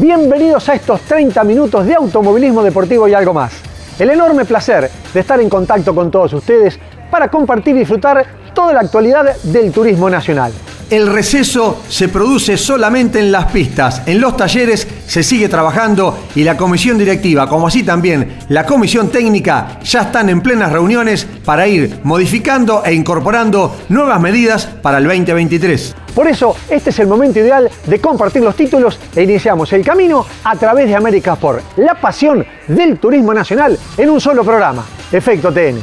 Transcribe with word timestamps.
Bienvenidos 0.00 0.68
a 0.68 0.74
estos 0.74 1.02
30 1.02 1.44
minutos 1.44 1.86
de 1.86 1.94
automovilismo 1.94 2.64
deportivo 2.64 3.06
y 3.06 3.14
algo 3.14 3.32
más. 3.32 3.52
El 3.96 4.10
enorme 4.10 4.44
placer 4.44 4.90
de 5.12 5.20
estar 5.20 5.40
en 5.40 5.48
contacto 5.48 5.94
con 5.94 6.10
todos 6.10 6.32
ustedes 6.32 6.80
para 7.12 7.28
compartir 7.28 7.76
y 7.76 7.80
disfrutar 7.80 8.26
toda 8.52 8.72
la 8.72 8.80
actualidad 8.80 9.36
del 9.44 9.70
turismo 9.70 10.10
nacional. 10.10 10.52
El 10.90 11.06
receso 11.06 11.80
se 11.88 12.08
produce 12.08 12.56
solamente 12.56 13.20
en 13.20 13.30
las 13.30 13.52
pistas. 13.52 14.02
En 14.06 14.20
los 14.20 14.36
talleres 14.36 14.86
se 15.06 15.22
sigue 15.22 15.48
trabajando 15.48 16.18
y 16.34 16.42
la 16.42 16.56
comisión 16.56 16.98
directiva, 16.98 17.48
como 17.48 17.68
así 17.68 17.84
también 17.84 18.38
la 18.48 18.66
comisión 18.66 19.10
técnica, 19.10 19.78
ya 19.84 20.02
están 20.02 20.28
en 20.28 20.40
plenas 20.40 20.72
reuniones 20.72 21.24
para 21.44 21.68
ir 21.68 22.00
modificando 22.02 22.84
e 22.84 22.94
incorporando 22.94 23.76
nuevas 23.88 24.20
medidas 24.20 24.66
para 24.66 24.98
el 24.98 25.04
2023. 25.04 25.94
Por 26.14 26.28
eso, 26.28 26.56
este 26.68 26.90
es 26.90 26.98
el 27.00 27.08
momento 27.08 27.40
ideal 27.40 27.70
de 27.86 28.00
compartir 28.00 28.42
los 28.42 28.54
títulos 28.54 28.98
e 29.14 29.22
iniciamos 29.22 29.72
el 29.72 29.84
camino 29.84 30.24
a 30.44 30.56
través 30.56 30.88
de 30.88 30.94
América 30.94 31.32
Sport. 31.32 31.64
La 31.76 31.94
pasión 31.94 32.46
del 32.68 32.98
turismo 32.98 33.34
nacional 33.34 33.78
en 33.96 34.10
un 34.10 34.20
solo 34.20 34.44
programa. 34.44 34.84
Efecto 35.10 35.52
TN. 35.52 35.82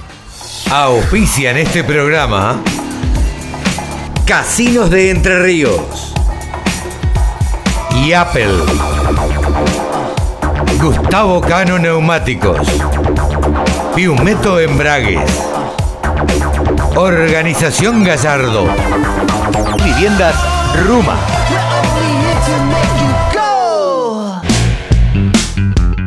Auspicia 0.72 1.52
en 1.52 1.58
este 1.58 1.84
programa 1.84 2.62
Casinos 4.26 4.90
de 4.90 5.10
Entre 5.10 5.42
Ríos 5.42 6.14
y 7.98 8.14
Apple. 8.14 8.48
Gustavo 10.82 11.42
Cano 11.42 11.78
Neumáticos. 11.78 12.60
Piumeto 13.94 14.60
Embragues. 14.60 15.30
Organización 16.96 18.04
Gallardo. 18.04 18.68
Viviendas 20.02 20.36
Ruma. 20.84 21.16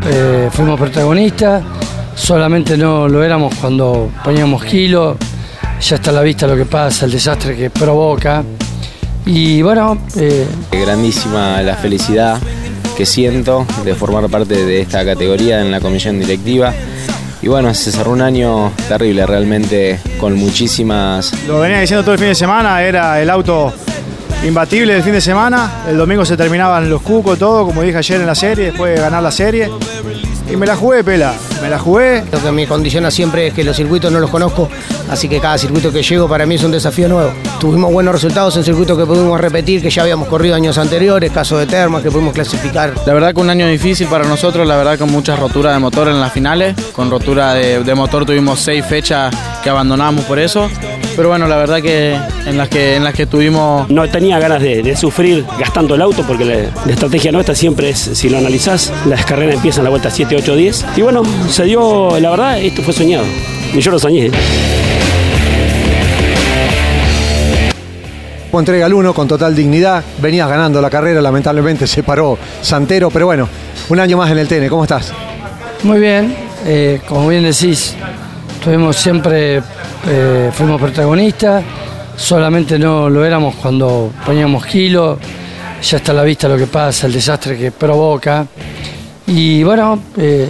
Eh, 0.04 0.48
fuimos 0.50 0.80
protagonistas, 0.80 1.62
solamente 2.16 2.76
no 2.76 3.06
lo 3.06 3.22
éramos 3.22 3.54
cuando 3.54 4.10
poníamos 4.24 4.64
kilo, 4.64 5.16
ya 5.80 5.94
está 5.94 6.10
a 6.10 6.14
la 6.14 6.22
vista 6.22 6.48
lo 6.48 6.56
que 6.56 6.64
pasa, 6.64 7.04
el 7.04 7.12
desastre 7.12 7.56
que 7.56 7.70
provoca. 7.70 8.42
Y 9.26 9.62
bueno, 9.62 9.96
eh, 10.16 10.44
Grandísima 10.72 11.62
la 11.62 11.76
felicidad 11.76 12.40
que 12.96 13.06
siento 13.06 13.64
de 13.84 13.94
formar 13.94 14.28
parte 14.28 14.66
de 14.66 14.80
esta 14.80 15.04
categoría 15.04 15.60
en 15.60 15.70
la 15.70 15.78
comisión 15.78 16.18
directiva. 16.18 16.74
Y 17.44 17.48
bueno, 17.48 17.74
se 17.74 17.92
cerró 17.92 18.12
un 18.12 18.22
año 18.22 18.72
terrible, 18.88 19.26
realmente 19.26 20.00
con 20.18 20.34
muchísimas 20.34 21.30
Lo 21.46 21.60
venía 21.60 21.78
diciendo 21.78 22.02
todo 22.02 22.14
el 22.14 22.18
fin 22.18 22.28
de 22.28 22.34
semana, 22.34 22.82
era 22.82 23.20
el 23.20 23.28
auto 23.28 23.70
imbatible 24.46 24.94
del 24.94 25.02
fin 25.02 25.12
de 25.12 25.20
semana. 25.20 25.82
El 25.86 25.98
domingo 25.98 26.24
se 26.24 26.38
terminaban 26.38 26.88
los 26.88 27.02
cucos, 27.02 27.38
todo, 27.38 27.66
como 27.66 27.82
dije 27.82 27.98
ayer 27.98 28.18
en 28.22 28.26
la 28.26 28.34
serie, 28.34 28.64
después 28.66 28.94
de 28.94 28.98
ganar 29.02 29.22
la 29.22 29.30
serie. 29.30 29.68
Y 30.50 30.56
me 30.56 30.66
la 30.66 30.76
jugué, 30.76 31.02
pela, 31.02 31.34
me 31.62 31.70
la 31.70 31.78
jugué. 31.78 32.22
Lo 32.30 32.40
que 32.40 32.52
me 32.52 32.66
condiciona 32.66 33.10
siempre 33.10 33.48
es 33.48 33.54
que 33.54 33.64
los 33.64 33.76
circuitos 33.76 34.12
no 34.12 34.20
los 34.20 34.30
conozco, 34.30 34.68
así 35.10 35.28
que 35.28 35.40
cada 35.40 35.56
circuito 35.58 35.90
que 35.90 36.02
llego 36.02 36.28
para 36.28 36.46
mí 36.46 36.56
es 36.56 36.62
un 36.62 36.70
desafío 36.70 37.08
nuevo. 37.08 37.32
Tuvimos 37.58 37.90
buenos 37.92 38.14
resultados 38.14 38.56
en 38.56 38.64
circuitos 38.64 38.98
que 38.98 39.06
pudimos 39.06 39.40
repetir, 39.40 39.80
que 39.80 39.90
ya 39.90 40.02
habíamos 40.02 40.28
corrido 40.28 40.54
años 40.54 40.76
anteriores, 40.76 41.32
caso 41.32 41.58
de 41.58 41.66
Termas, 41.66 42.02
que 42.02 42.10
pudimos 42.10 42.34
clasificar. 42.34 42.92
La 43.06 43.14
verdad 43.14 43.34
que 43.34 43.40
un 43.40 43.50
año 43.50 43.66
difícil 43.66 44.06
para 44.06 44.24
nosotros, 44.24 44.66
la 44.66 44.76
verdad 44.76 44.98
con 44.98 45.10
muchas 45.10 45.38
roturas 45.38 45.72
de 45.72 45.78
motor 45.80 46.08
en 46.08 46.20
las 46.20 46.32
finales. 46.32 46.74
Con 46.92 47.10
rotura 47.10 47.54
de, 47.54 47.82
de 47.82 47.94
motor 47.94 48.26
tuvimos 48.26 48.60
seis 48.60 48.84
fechas 48.84 49.34
que 49.62 49.70
abandonamos 49.70 50.24
por 50.26 50.38
eso. 50.38 50.68
Pero 51.16 51.28
bueno, 51.28 51.46
la 51.46 51.56
verdad 51.56 51.80
que 51.80 52.16
en 52.46 52.56
las 52.56 52.68
que, 52.68 52.96
en 52.96 53.04
las 53.04 53.14
que 53.14 53.26
tuvimos... 53.26 53.88
No 53.88 54.08
tenía 54.10 54.38
ganas 54.38 54.60
de, 54.60 54.82
de 54.82 54.96
sufrir 54.96 55.44
gastando 55.58 55.94
el 55.94 56.02
auto 56.02 56.24
porque 56.26 56.44
la, 56.44 56.54
la 56.84 56.92
estrategia 56.92 57.30
nuestra 57.30 57.54
siempre 57.54 57.90
es, 57.90 57.98
si 57.98 58.28
lo 58.28 58.38
analizás, 58.38 58.92
las 59.06 59.24
carreras 59.24 59.54
empiezan 59.56 59.82
a 59.82 59.84
la 59.84 59.90
vuelta 59.90 60.10
7, 60.10 60.36
8, 60.36 60.56
10. 60.56 60.84
Y 60.96 61.02
bueno, 61.02 61.22
se 61.48 61.64
dio, 61.64 62.18
la 62.18 62.30
verdad, 62.30 62.58
esto 62.58 62.82
fue 62.82 62.92
soñado. 62.92 63.24
Y 63.72 63.80
yo 63.80 63.90
lo 63.90 63.98
soñé. 63.98 64.30
Fue 68.50 68.60
entrega 68.60 68.86
al 68.86 68.94
uno 68.94 69.12
con 69.14 69.26
total 69.26 69.54
dignidad. 69.54 70.04
Venías 70.18 70.48
ganando 70.48 70.80
la 70.80 70.90
carrera, 70.90 71.20
lamentablemente 71.20 71.86
se 71.86 72.02
paró 72.02 72.38
Santero, 72.62 73.10
pero 73.10 73.26
bueno, 73.26 73.48
un 73.88 74.00
año 74.00 74.16
más 74.16 74.30
en 74.30 74.38
el 74.38 74.48
TN. 74.48 74.68
¿Cómo 74.68 74.84
estás? 74.84 75.12
muy 75.84 76.00
bien, 76.00 76.34
eh, 76.64 77.00
como 77.06 77.28
bien 77.28 77.42
decís, 77.42 77.94
tuvimos 78.62 78.96
siempre, 78.96 79.62
eh, 80.06 80.50
fuimos 80.52 80.80
protagonistas, 80.80 81.64
solamente 82.16 82.78
no 82.78 83.08
lo 83.08 83.24
éramos 83.24 83.54
cuando 83.54 84.12
poníamos 84.24 84.66
kilo, 84.66 85.18
ya 85.82 85.96
está 85.96 86.12
a 86.12 86.14
la 86.16 86.22
vista 86.22 86.48
lo 86.48 86.56
que 86.58 86.66
pasa, 86.66 87.06
el 87.06 87.12
desastre 87.12 87.56
que 87.56 87.72
provoca. 87.72 88.46
Y 89.26 89.62
bueno, 89.62 89.98
eh, 90.18 90.48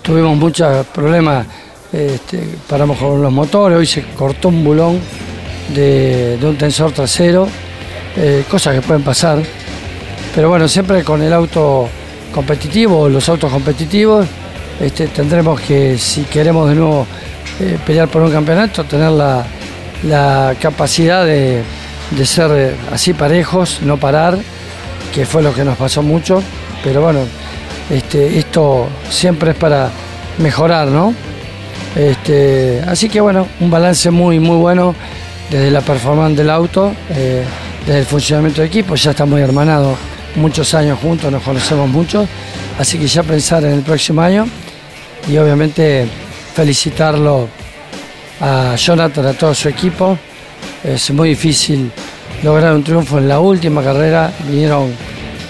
tuvimos 0.00 0.36
muchos 0.36 0.86
problemas, 0.86 1.46
este, 1.92 2.42
paramos 2.68 2.96
con 2.98 3.20
los 3.20 3.32
motores, 3.32 3.78
hoy 3.78 3.86
se 3.86 4.02
cortó 4.16 4.48
un 4.48 4.64
bulón 4.64 4.98
de, 5.74 6.38
un 6.42 6.56
tensor 6.56 6.92
trasero, 6.92 7.48
eh, 8.16 8.44
cosas 8.50 8.74
que 8.74 8.80
pueden 8.80 9.02
pasar. 9.02 9.42
Pero 10.34 10.48
bueno, 10.48 10.66
siempre 10.68 11.04
con 11.04 11.22
el 11.22 11.32
auto 11.32 11.88
competitivo, 12.34 13.08
los 13.08 13.28
autos 13.28 13.52
competitivos, 13.52 14.26
este, 14.80 15.08
tendremos 15.08 15.60
que, 15.60 15.98
si 15.98 16.22
queremos 16.22 16.68
de 16.70 16.76
nuevo 16.76 17.06
eh, 17.60 17.78
pelear 17.86 18.08
por 18.08 18.22
un 18.22 18.32
campeonato, 18.32 18.84
tener 18.84 19.10
la, 19.10 19.44
la 20.04 20.54
capacidad 20.60 21.24
de, 21.24 21.62
de 22.10 22.26
ser 22.26 22.50
eh, 22.52 22.74
así 22.92 23.12
parejos, 23.12 23.80
no 23.82 23.96
parar, 23.96 24.38
que 25.14 25.26
fue 25.26 25.42
lo 25.42 25.54
que 25.54 25.64
nos 25.64 25.76
pasó 25.76 26.02
mucho. 26.02 26.42
Pero 26.82 27.02
bueno, 27.02 27.20
este, 27.90 28.38
esto 28.38 28.88
siempre 29.10 29.50
es 29.50 29.56
para 29.56 29.90
mejorar, 30.38 30.88
¿no? 30.88 31.14
Este, 31.94 32.82
así 32.86 33.08
que 33.08 33.20
bueno, 33.20 33.46
un 33.60 33.70
balance 33.70 34.10
muy, 34.10 34.38
muy 34.38 34.56
bueno 34.56 34.94
desde 35.50 35.70
la 35.70 35.80
performance 35.80 36.36
del 36.36 36.48
auto, 36.48 36.94
eh, 37.10 37.44
desde 37.84 37.98
el 37.98 38.06
funcionamiento 38.06 38.60
del 38.60 38.68
equipo, 38.68 38.94
ya 38.94 39.10
estamos 39.10 39.40
hermanados 39.40 39.98
muchos 40.36 40.72
años 40.74 40.98
juntos, 41.00 41.32
nos 41.32 41.42
conocemos 41.42 41.88
mucho, 41.88 42.28
así 42.78 42.98
que 42.98 43.08
ya 43.08 43.24
pensar 43.24 43.64
en 43.64 43.72
el 43.72 43.80
próximo 43.80 44.22
año 44.22 44.46
y 45.28 45.36
obviamente 45.38 46.06
felicitarlo 46.54 47.48
a 48.40 48.74
Jonathan, 48.76 49.26
a 49.26 49.32
todo 49.34 49.54
su 49.54 49.68
equipo. 49.68 50.18
Es 50.82 51.10
muy 51.10 51.30
difícil 51.30 51.90
lograr 52.42 52.74
un 52.74 52.82
triunfo 52.82 53.18
en 53.18 53.28
la 53.28 53.40
última 53.40 53.82
carrera, 53.82 54.32
vinieron 54.48 54.92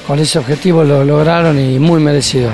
con 0.07 0.19
ese 0.19 0.39
objetivo, 0.39 0.83
lo 0.83 1.05
lograron 1.05 1.59
y 1.59 1.79
muy 1.79 2.01
merecido. 2.01 2.51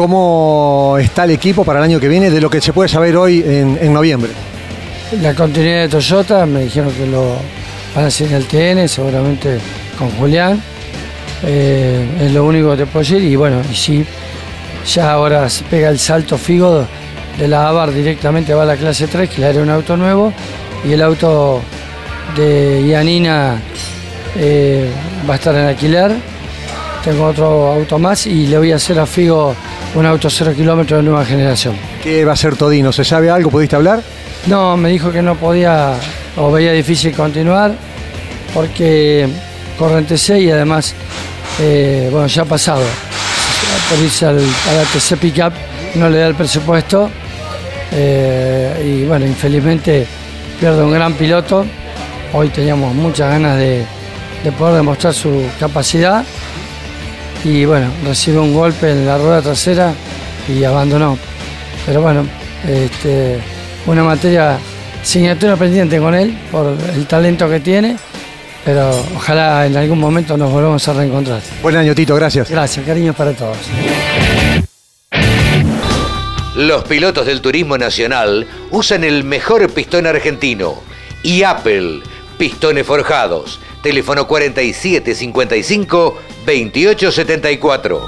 ¿Cómo 0.00 0.96
está 0.98 1.24
el 1.24 1.32
equipo 1.32 1.62
para 1.62 1.78
el 1.80 1.84
año 1.84 2.00
que 2.00 2.08
viene 2.08 2.30
de 2.30 2.40
lo 2.40 2.48
que 2.48 2.62
se 2.62 2.72
puede 2.72 2.88
saber 2.88 3.18
hoy 3.18 3.44
en, 3.46 3.92
noviembre? 3.92 4.30
La 5.18 5.34
continuidad 5.34 5.82
de 5.82 5.88
Toyota, 5.88 6.46
me 6.46 6.60
dijeron 6.60 6.92
que 6.92 7.04
lo 7.04 7.34
van 7.96 8.04
a 8.04 8.06
hacer 8.06 8.28
en 8.28 8.34
el 8.34 8.44
TN, 8.44 8.88
seguramente 8.88 9.58
con 9.98 10.08
Julián. 10.12 10.62
Eh, 11.42 12.06
es 12.20 12.32
lo 12.32 12.44
único 12.44 12.70
que 12.70 12.76
te 12.76 12.86
puedo 12.86 13.00
decir. 13.00 13.24
Y 13.24 13.34
bueno, 13.34 13.60
y 13.68 13.74
sí, 13.74 14.06
ya 14.86 15.10
ahora 15.10 15.50
se 15.50 15.64
pega 15.64 15.88
el 15.88 15.98
salto 15.98 16.38
Figo 16.38 16.86
de 17.36 17.48
la 17.48 17.68
Avar 17.68 17.92
directamente 17.92 18.54
va 18.54 18.62
a 18.62 18.66
la 18.66 18.76
clase 18.76 19.08
3, 19.08 19.28
que 19.28 19.42
era 19.42 19.60
un 19.60 19.70
auto 19.70 19.96
nuevo. 19.96 20.32
Y 20.88 20.92
el 20.92 21.02
auto 21.02 21.60
de 22.36 22.86
Yanina 22.86 23.60
eh, 24.36 24.88
va 25.28 25.34
a 25.34 25.36
estar 25.36 25.56
en 25.56 25.64
alquiler. 25.66 26.12
Tengo 27.02 27.24
otro 27.24 27.72
auto 27.72 27.98
más 27.98 28.28
y 28.28 28.46
le 28.46 28.58
voy 28.58 28.70
a 28.70 28.76
hacer 28.76 29.00
a 29.00 29.06
Figo 29.06 29.56
un 29.96 30.06
auto 30.06 30.30
cero 30.30 30.52
kilómetros 30.54 31.02
de 31.02 31.02
nueva 31.02 31.24
generación. 31.24 31.74
¿Qué 32.00 32.24
va 32.24 32.34
a 32.34 32.36
ser 32.36 32.54
Todino? 32.54 32.92
¿Se 32.92 33.04
sabe 33.04 33.28
algo? 33.28 33.50
¿Pudiste 33.50 33.74
hablar? 33.74 34.02
No, 34.46 34.76
me 34.76 34.90
dijo 34.90 35.12
que 35.12 35.22
no 35.22 35.36
podía 35.36 35.94
o 36.36 36.50
veía 36.50 36.72
difícil 36.72 37.14
continuar 37.14 37.72
porque 38.54 39.28
corre 39.78 40.04
6 40.06 40.44
y 40.44 40.50
además, 40.50 40.94
eh, 41.60 42.08
bueno, 42.10 42.26
ya 42.26 42.42
ha 42.42 42.46
pasado 42.46 42.82
por 43.88 43.98
irse 43.98 44.26
al, 44.26 44.38
al 44.38 44.78
ATC 44.80 45.18
Pickup 45.18 45.52
no 45.94 46.08
le 46.08 46.18
da 46.18 46.28
el 46.28 46.34
presupuesto. 46.34 47.10
Eh, 47.92 49.02
y 49.02 49.06
bueno, 49.06 49.26
infelizmente 49.26 50.06
pierde 50.58 50.82
un 50.82 50.92
gran 50.92 51.14
piloto. 51.14 51.64
Hoy 52.32 52.48
teníamos 52.48 52.94
muchas 52.94 53.30
ganas 53.30 53.56
de, 53.58 53.84
de 54.44 54.52
poder 54.52 54.76
demostrar 54.76 55.14
su 55.14 55.44
capacidad. 55.58 56.24
Y 57.44 57.64
bueno, 57.64 57.88
recibe 58.04 58.38
un 58.38 58.54
golpe 58.54 58.90
en 58.92 59.06
la 59.06 59.18
rueda 59.18 59.42
trasera 59.42 59.92
y 60.48 60.62
abandonó. 60.64 61.18
Pero 61.86 62.02
bueno, 62.02 62.24
este, 62.68 63.38
una 63.86 64.04
materia 64.04 64.58
asignatura 65.02 65.56
pendiente 65.56 65.98
con 65.98 66.14
él 66.14 66.36
por 66.50 66.76
el 66.94 67.06
talento 67.06 67.48
que 67.48 67.60
tiene, 67.60 67.96
pero 68.64 68.90
ojalá 69.16 69.66
en 69.66 69.76
algún 69.76 69.98
momento 69.98 70.36
nos 70.36 70.50
volvamos 70.50 70.86
a 70.88 70.92
reencontrar. 70.92 71.40
Buen 71.62 71.76
año, 71.76 71.94
Tito, 71.94 72.14
gracias. 72.14 72.50
Gracias, 72.50 72.84
cariño 72.84 73.12
para 73.14 73.32
todos. 73.32 73.56
Los 76.56 76.84
pilotos 76.84 77.26
del 77.26 77.40
turismo 77.40 77.78
nacional 77.78 78.46
usan 78.70 79.04
el 79.04 79.24
mejor 79.24 79.70
pistón 79.70 80.06
argentino 80.06 80.82
y 81.22 81.42
Apple, 81.42 82.00
pistones 82.38 82.86
forjados. 82.86 83.60
Teléfono 83.82 84.26
4755 84.26 86.18
2874. 86.44 88.00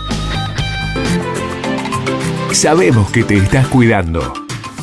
Sabemos 2.53 3.11
que 3.11 3.25
te 3.25 3.39
estás 3.39 3.67
cuidando. 3.69 4.35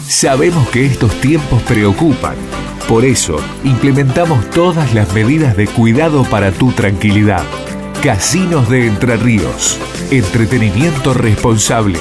Sabemos 0.10 0.68
que 0.70 0.88
estos 0.88 1.14
tiempos 1.22 1.62
preocupan. 1.62 2.34
Por 2.88 3.06
eso, 3.06 3.40
implementamos 3.64 4.50
todas 4.50 4.96
las 4.96 5.14
medidas 5.14 5.56
de 5.56 5.68
cuidado 5.68 6.24
para 6.24 6.52
tu 6.52 6.72
tranquilidad. 6.72 7.44
Casinos 8.02 8.68
de 8.70 8.88
Entre 8.88 9.18
Ríos. 9.18 9.80
Entretenimiento 10.10 11.14
responsable. 11.14 12.00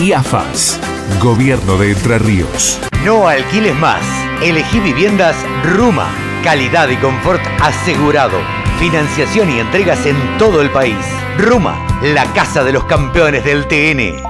Y 0.00 0.10
AFAS. 0.10 0.80
Gobierno 1.22 1.76
de 1.78 1.92
Entre 1.92 2.18
Ríos. 2.18 2.80
No 3.04 3.28
alquiles 3.28 3.76
más. 3.76 4.02
Elegí 4.42 4.80
viviendas 4.80 5.36
Ruma. 5.62 6.08
Calidad 6.42 6.88
y 6.88 6.96
confort 6.96 7.40
asegurado. 7.62 8.40
Financiación 8.80 9.48
y 9.48 9.60
entregas 9.60 10.04
en 10.06 10.16
todo 10.38 10.60
el 10.60 10.70
país. 10.70 10.98
Ruma, 11.38 11.86
la 12.02 12.24
casa 12.32 12.64
de 12.64 12.72
los 12.72 12.82
campeones 12.86 13.44
del 13.44 13.68
TN. 13.68 14.20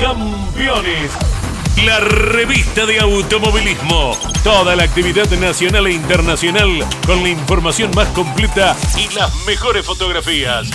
Campeones. 0.00 1.31
La 1.78 1.98
revista 1.98 2.86
de 2.86 3.00
automovilismo. 3.00 4.12
Toda 4.44 4.76
la 4.76 4.84
actividad 4.84 5.28
nacional 5.40 5.86
e 5.88 5.92
internacional 5.94 6.68
con 7.06 7.22
la 7.22 7.30
información 7.30 7.90
más 7.96 8.06
completa 8.08 8.76
y 8.96 9.12
las 9.14 9.34
mejores 9.46 9.84
fotografías. 9.84 10.68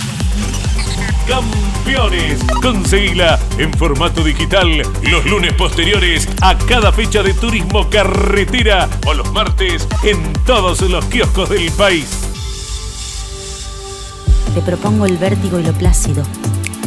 Campeones. 1.26 2.40
Conseguila 2.60 3.38
en 3.56 3.72
formato 3.72 4.22
digital 4.22 4.82
los 5.02 5.24
lunes 5.24 5.54
posteriores 5.54 6.28
a 6.42 6.58
cada 6.58 6.92
fecha 6.92 7.22
de 7.22 7.32
turismo 7.32 7.88
carretera 7.88 8.88
o 9.06 9.14
los 9.14 9.32
martes 9.32 9.88
en 10.02 10.32
todos 10.44 10.80
los 10.82 11.04
kioscos 11.06 11.48
del 11.48 11.70
país. 11.72 12.06
Te 14.52 14.60
propongo 14.60 15.06
el 15.06 15.16
vértigo 15.16 15.58
y 15.60 15.62
lo 15.62 15.72
plácido, 15.72 16.22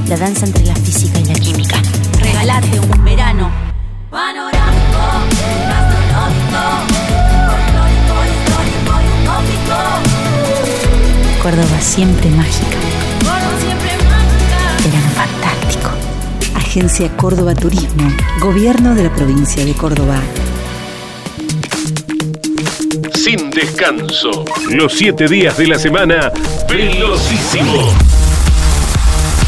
la 0.07 0.17
danza 0.17 0.45
entre 0.45 0.65
la 0.65 0.75
física 0.75 1.19
y 1.19 1.25
la 1.25 1.33
química. 1.35 1.81
Regalate 2.19 2.79
un 2.79 3.05
verano 3.05 3.70
panorámico, 4.11 5.01
gastronómico, 5.71 6.63
folclórico, 7.47 8.15
histórico 8.27 8.91
y 9.01 9.07
utópico. 9.23 9.77
Córdoba 11.41 11.79
siempre 11.79 12.29
mágica. 12.31 12.77
Córdoba 13.19 13.57
siempre 13.61 13.91
mágica. 14.11 14.59
Verano 14.83 15.11
fantástico. 15.15 15.89
Agencia 16.55 17.07
Córdoba 17.15 17.55
Turismo, 17.55 18.11
Gobierno 18.41 18.95
de 18.95 19.03
la 19.05 19.15
provincia 19.15 19.63
de 19.65 19.73
Córdoba. 19.73 20.19
Sin 23.13 23.49
descanso. 23.49 24.43
Los 24.71 24.93
siete 24.93 25.27
días 25.27 25.57
de 25.57 25.67
la 25.67 25.79
semana, 25.79 26.31
velocísimo. 26.67 27.93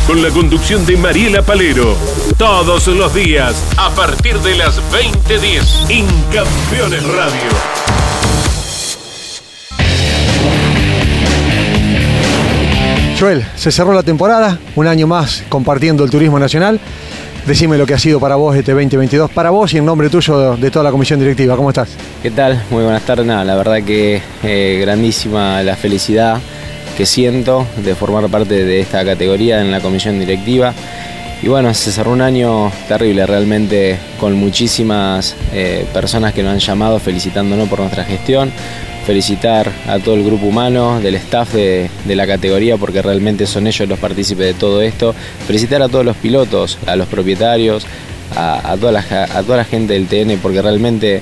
Con 0.07 0.21
la 0.21 0.29
conducción 0.29 0.85
de 0.85 0.97
Mariela 0.97 1.41
Palero. 1.41 1.95
Todos 2.37 2.87
los 2.87 3.15
días, 3.15 3.55
a 3.77 3.89
partir 3.91 4.37
de 4.39 4.55
las 4.55 4.81
20.10. 4.91 5.89
En 5.89 6.05
Campeones 6.23 7.03
Radio. 7.07 7.83
Joel, 13.17 13.45
se 13.55 13.71
cerró 13.71 13.93
la 13.93 14.03
temporada, 14.03 14.59
un 14.75 14.87
año 14.87 15.07
más 15.07 15.43
compartiendo 15.47 16.03
el 16.03 16.09
turismo 16.09 16.37
nacional. 16.37 16.81
Decime 17.47 17.77
lo 17.77 17.85
que 17.85 17.93
ha 17.93 17.99
sido 17.99 18.19
para 18.19 18.35
vos 18.35 18.57
este 18.57 18.73
2022, 18.73 19.31
para 19.31 19.51
vos 19.51 19.73
y 19.73 19.77
en 19.77 19.85
nombre 19.85 20.09
tuyo 20.09 20.57
de 20.57 20.69
toda 20.69 20.83
la 20.83 20.91
comisión 20.91 21.19
directiva. 21.19 21.55
¿Cómo 21.55 21.69
estás? 21.69 21.89
¿Qué 22.21 22.31
tal? 22.31 22.61
Muy 22.69 22.83
buenas 22.83 23.03
tardes. 23.03 23.25
Nada, 23.25 23.45
la 23.45 23.55
verdad 23.55 23.81
que 23.81 24.21
eh, 24.43 24.79
grandísima 24.81 25.63
la 25.63 25.77
felicidad 25.77 26.41
que 26.97 27.05
siento 27.05 27.65
de 27.83 27.95
formar 27.95 28.29
parte 28.29 28.65
de 28.65 28.79
esta 28.79 29.03
categoría 29.03 29.61
en 29.61 29.71
la 29.71 29.79
comisión 29.79 30.19
directiva. 30.19 30.73
Y 31.41 31.47
bueno, 31.47 31.73
se 31.73 31.91
cerró 31.91 32.11
un 32.11 32.21
año 32.21 32.71
terrible 32.87 33.25
realmente 33.25 33.97
con 34.19 34.33
muchísimas 34.33 35.35
eh, 35.51 35.85
personas 35.93 36.33
que 36.33 36.41
nos 36.41 36.53
han 36.53 36.59
llamado 36.59 36.99
felicitándonos 36.99 37.67
por 37.67 37.79
nuestra 37.79 38.05
gestión. 38.05 38.51
Felicitar 39.05 39.69
a 39.85 39.99
todo 39.99 40.15
el 40.15 40.23
grupo 40.23 40.45
humano, 40.45 41.01
del 41.01 41.15
staff 41.15 41.53
de, 41.53 41.89
la 42.05 42.25
categoría, 42.25 42.77
porque 42.77 43.01
realmente 43.01 43.45
son 43.45 43.67
ellos 43.67 43.89
los 43.89 43.99
partícipes 43.99 44.45
de 44.45 44.53
todo 44.53 44.81
esto. 44.81 45.13
Felicitar 45.45 45.81
a 45.81 45.89
todos 45.89 46.05
los 46.05 46.15
pilotos, 46.15 46.77
a 46.85 46.95
los 46.95 47.09
propietarios, 47.09 47.85
a 48.37 48.77
toda, 48.79 48.93
la, 48.93 48.99
a 48.99 49.43
toda 49.43 49.57
la 49.57 49.65
gente 49.65 49.93
del 49.93 50.07
TN, 50.07 50.39
porque 50.41 50.61
realmente 50.61 51.21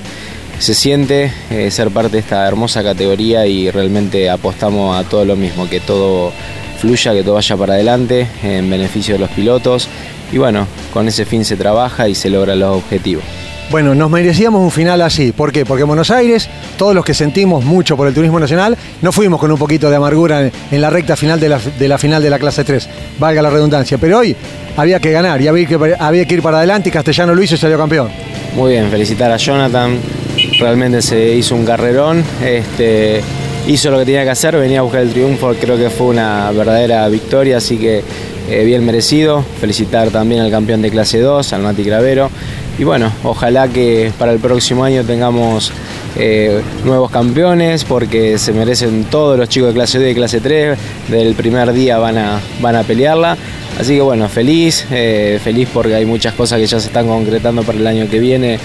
se 0.62 0.74
siente 0.74 1.32
eh, 1.50 1.72
ser 1.72 1.90
parte 1.90 2.12
de 2.12 2.18
esta 2.20 2.46
hermosa 2.46 2.84
categoría 2.84 3.48
y 3.48 3.68
realmente 3.72 4.30
apostamos 4.30 4.96
a 4.96 5.02
todo 5.08 5.24
lo 5.24 5.34
mismo, 5.34 5.68
que 5.68 5.80
todo 5.80 6.32
fluya, 6.78 7.12
que 7.12 7.24
todo 7.24 7.34
vaya 7.34 7.56
para 7.56 7.74
adelante 7.74 8.28
en 8.44 8.70
beneficio 8.70 9.14
de 9.14 9.18
los 9.18 9.30
pilotos 9.30 9.88
y 10.30 10.38
bueno, 10.38 10.68
con 10.92 11.08
ese 11.08 11.24
fin 11.24 11.44
se 11.44 11.56
trabaja 11.56 12.08
y 12.08 12.14
se 12.14 12.30
logran 12.30 12.60
los 12.60 12.76
objetivos. 12.76 13.24
Bueno, 13.72 13.96
nos 13.96 14.08
merecíamos 14.08 14.60
un 14.60 14.70
final 14.70 15.02
así. 15.02 15.32
¿Por 15.32 15.50
qué? 15.50 15.66
Porque 15.66 15.82
en 15.82 15.88
Buenos 15.88 16.12
Aires, 16.12 16.48
todos 16.76 16.94
los 16.94 17.04
que 17.04 17.14
sentimos 17.14 17.64
mucho 17.64 17.96
por 17.96 18.06
el 18.06 18.14
turismo 18.14 18.38
nacional, 18.38 18.76
no 19.00 19.10
fuimos 19.10 19.40
con 19.40 19.50
un 19.50 19.58
poquito 19.58 19.90
de 19.90 19.96
amargura 19.96 20.48
en, 20.70 20.80
la 20.80 20.90
recta 20.90 21.16
final 21.16 21.40
de 21.40 21.48
la, 21.48 21.58
de 21.58 21.88
la, 21.88 21.98
final 21.98 22.22
de 22.22 22.30
la 22.30 22.38
clase 22.38 22.62
3, 22.62 22.88
valga 23.18 23.42
la 23.42 23.50
redundancia. 23.50 23.98
Pero 23.98 24.18
hoy 24.18 24.36
había 24.76 25.00
que 25.00 25.10
ganar 25.10 25.40
y 25.40 25.48
había 25.48 25.66
que, 25.66 25.96
había 25.98 26.24
que 26.24 26.34
ir 26.34 26.42
para 26.42 26.58
adelante 26.58 26.90
y 26.90 26.92
Castellano 26.92 27.34
lo 27.34 27.42
hizo 27.42 27.56
y 27.56 27.58
salió 27.58 27.76
campeón. 27.76 28.10
Muy 28.54 28.72
bien, 28.72 28.90
felicitar 28.90 29.32
a 29.32 29.38
Jonathan. 29.38 29.98
Realmente 30.62 31.02
se 31.02 31.34
hizo 31.34 31.56
un 31.56 31.64
carrerón. 31.64 32.22
Este, 32.40 33.20
hizo 33.66 33.90
lo 33.90 33.98
que 33.98 34.04
tenía 34.04 34.22
que 34.22 34.30
hacer, 34.30 34.56
venía 34.56 34.78
a 34.78 34.82
buscar 34.82 35.02
el 35.02 35.10
triunfo. 35.10 35.52
Creo 35.60 35.76
que 35.76 35.90
fue 35.90 36.06
una 36.06 36.52
verdadera 36.52 37.08
victoria, 37.08 37.56
así 37.56 37.78
que 37.78 38.04
eh, 38.48 38.64
bien 38.64 38.86
merecido. 38.86 39.44
Felicitar 39.60 40.10
también 40.10 40.40
al 40.40 40.52
campeón 40.52 40.80
de 40.80 40.92
clase 40.92 41.18
2, 41.18 41.52
al 41.52 41.62
Mati 41.62 41.82
Cravero. 41.82 42.30
Y 42.78 42.84
bueno, 42.84 43.12
ojalá 43.24 43.66
que 43.66 44.12
para 44.16 44.30
el 44.30 44.38
próximo 44.38 44.84
año 44.84 45.02
tengamos 45.02 45.72
eh, 46.16 46.62
nuevos 46.84 47.10
campeones 47.10 47.82
porque 47.82 48.38
se 48.38 48.52
merecen 48.52 49.06
todos 49.10 49.36
los 49.36 49.48
chicos 49.48 49.70
de 49.70 49.74
clase 49.74 49.98
2 49.98 50.12
y 50.12 50.14
clase 50.14 50.40
3. 50.40 50.78
Del 51.08 51.34
primer 51.34 51.72
día 51.72 51.98
van 51.98 52.18
a, 52.18 52.40
van 52.60 52.76
a 52.76 52.84
pelearla. 52.84 53.36
Así 53.80 53.96
que 53.96 54.00
bueno, 54.00 54.28
feliz, 54.28 54.86
eh, 54.92 55.40
feliz 55.42 55.68
porque 55.74 55.96
hay 55.96 56.04
muchas 56.04 56.34
cosas 56.34 56.60
que 56.60 56.66
ya 56.68 56.78
se 56.78 56.86
están 56.86 57.08
concretando 57.08 57.64
para 57.64 57.78
el 57.78 57.86
año 57.88 58.08
que 58.08 58.20
viene, 58.20 58.60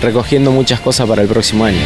recogiendo 0.00 0.50
muchas 0.50 0.80
cosas 0.80 1.08
para 1.08 1.22
el 1.22 1.28
próximo 1.28 1.64
año. 1.64 1.80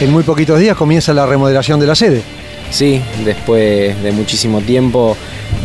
En 0.00 0.12
muy 0.12 0.22
poquitos 0.22 0.60
días 0.60 0.76
comienza 0.76 1.12
la 1.12 1.26
remodelación 1.26 1.80
de 1.80 1.86
la 1.86 1.96
sede. 1.96 2.22
Sí, 2.70 3.00
después 3.24 4.00
de 4.02 4.12
muchísimo 4.12 4.60
tiempo, 4.60 5.16